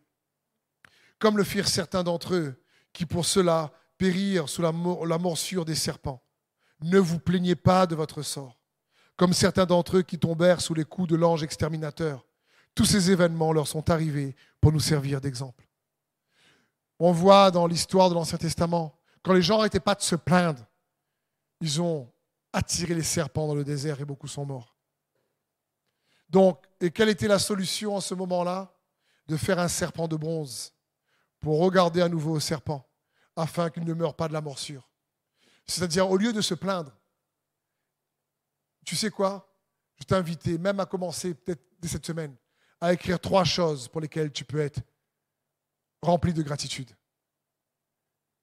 [1.20, 2.56] Comme le firent certains d'entre eux,
[2.94, 6.24] qui pour cela périrent sous la, morsure des serpents.
[6.82, 8.58] Ne vous plaignez pas de votre sort,
[9.16, 12.26] comme certains d'entre eux qui tombèrent sous les coups de l'ange exterminateur.
[12.74, 15.68] Tous ces événements leur sont arrivés pour nous servir d'exemple.
[17.04, 20.64] On voit dans l'histoire de l'Ancien Testament, quand les gens n'arrêtaient pas de se plaindre,
[21.60, 22.14] ils ont
[22.54, 24.76] attiré les serpents dans le désert et beaucoup sont morts.
[26.30, 28.72] Donc, et quelle était la solution en ce moment-là?
[29.26, 30.74] De faire un serpent de bronze
[31.40, 32.88] pour regarder à nouveau au serpent.
[33.36, 34.88] afin qu'il ne meure pas de la morsure.
[35.66, 36.96] C'est-à-dire, au lieu de se plaindre,
[38.86, 39.52] tu sais quoi?
[39.96, 42.36] Je t'invite même à commencer, peut-être dès cette semaine,
[42.80, 44.82] à écrire trois choses pour lesquelles tu peux être
[46.02, 46.92] rempli de gratitude.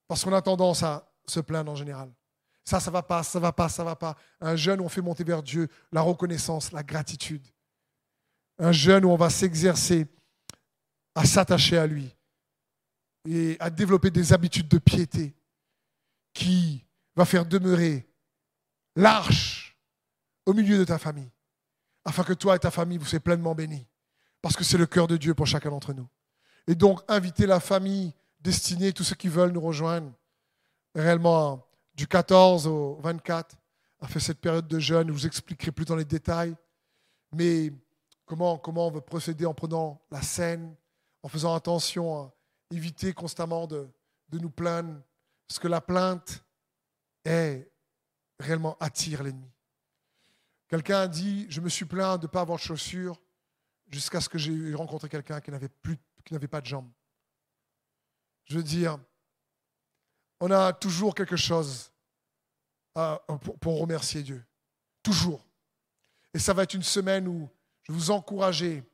[0.07, 2.11] Parce qu'on a tendance à se plaindre en général.
[2.65, 4.17] Ça, ça va pas, ça va pas, ça va pas.
[4.41, 7.47] Un jeûne où on fait monter vers Dieu la reconnaissance, la gratitude.
[8.59, 10.07] Un jeûne où on va s'exercer
[11.15, 12.15] à s'attacher à lui
[13.27, 15.35] et à développer des habitudes de piété
[16.33, 16.85] qui
[17.17, 18.09] va faire demeurer
[18.97, 19.77] l'arche
[20.47, 21.31] au milieu de ta famille,
[22.05, 23.87] afin que toi et ta famille vous soyez pleinement bénis,
[24.41, 26.09] parce que c'est le cœur de Dieu pour chacun d'entre nous.
[26.69, 30.13] Et donc, inviter la famille destinée, tous ceux qui veulent nous rejoindre,
[30.95, 33.57] réellement du 14 au 24,
[34.01, 35.09] a fait cette période de jeûne.
[35.09, 36.55] Je vous expliquerai plus dans les détails.
[37.33, 37.73] Mais
[38.27, 40.77] comment, comment on veut procéder en prenant la scène,
[41.23, 42.35] en faisant attention à
[42.71, 43.89] éviter constamment de,
[44.29, 45.01] de nous plaindre.
[45.49, 46.45] Parce que la plainte
[47.25, 47.67] est
[48.39, 49.51] réellement attire l'ennemi.
[50.69, 53.19] Quelqu'un a dit Je me suis plaint de ne pas avoir de chaussures
[53.89, 55.97] jusqu'à ce que j'ai rencontré quelqu'un qui n'avait plus
[56.29, 56.91] qui n'avait pas de jambes.
[58.45, 58.99] Je veux dire,
[60.41, 61.91] on a toujours quelque chose
[63.61, 64.45] pour, remercier Dieu.
[65.03, 65.47] Toujours.
[66.35, 67.49] Et ça va être une semaine où
[67.85, 68.85] je vous encourager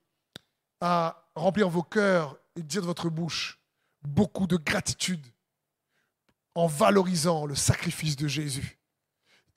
[0.80, 3.58] à remplir vos cœurs et dire de votre bouche
[4.02, 5.26] beaucoup de gratitude
[6.54, 8.78] en valorisant le sacrifice de Jésus.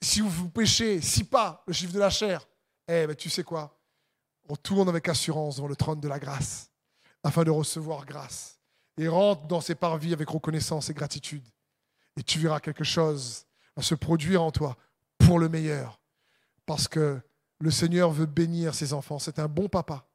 [0.02, 2.48] Si vous vous péchez, si pas le chiffre de la chair,
[2.88, 3.78] eh ben, tu sais quoi?
[4.48, 6.68] On tourne avec assurance devant le trône de la grâce
[7.22, 8.60] afin de recevoir grâce.
[8.96, 11.46] Et rentre dans ces parvis avec reconnaissance et gratitude.
[12.16, 13.46] Et tu verras quelque chose
[13.76, 14.76] à se produire en toi
[15.18, 16.00] pour le meilleur.
[16.66, 17.20] Parce que
[17.60, 19.18] le Seigneur veut bénir ses enfants.
[19.18, 20.08] C'est un bon papa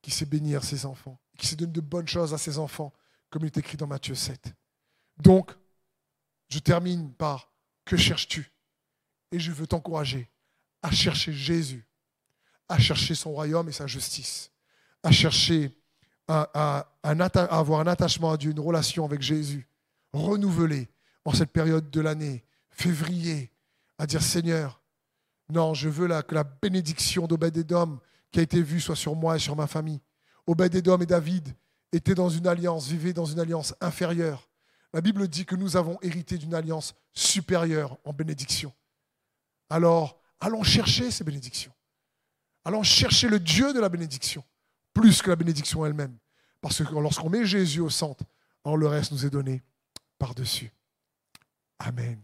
[0.00, 2.92] qui sait bénir ses enfants, qui sait donner de bonnes choses à ses enfants,
[3.30, 4.52] comme il est écrit dans Matthieu 7.
[5.18, 5.52] Donc,
[6.48, 7.52] je termine par
[7.84, 8.52] que cherches-tu?
[9.30, 10.30] Et je veux t'encourager
[10.82, 11.86] à chercher Jésus,
[12.68, 14.50] à chercher son royaume et sa justice,
[15.02, 15.76] à chercher
[16.28, 19.68] à, avoir un attachement à Dieu, une relation avec Jésus,
[20.12, 20.88] renouvelée
[21.24, 23.50] en cette période de l'année, février,
[23.98, 24.80] à dire Seigneur,
[25.48, 27.98] non, je veux que la bénédiction d'Obed-Edom
[28.30, 30.00] qui a été vue soit sur moi et sur ma famille.
[30.46, 31.54] Obed-Edom et David
[31.92, 34.48] étaient dans une alliance, vivaient dans une alliance inférieure.
[34.94, 38.72] La Bible dit que nous avons hérité d'une alliance supérieure en bénédiction.
[39.68, 41.72] Alors, allons chercher ces bénédictions.
[42.64, 44.44] Allons chercher le Dieu de la bénédiction
[44.94, 46.16] plus que la bénédiction elle-même.
[46.60, 48.24] Parce que lorsqu'on met Jésus au centre,
[48.64, 49.62] le reste nous est donné
[50.18, 50.72] par-dessus.
[51.78, 52.20] Amen.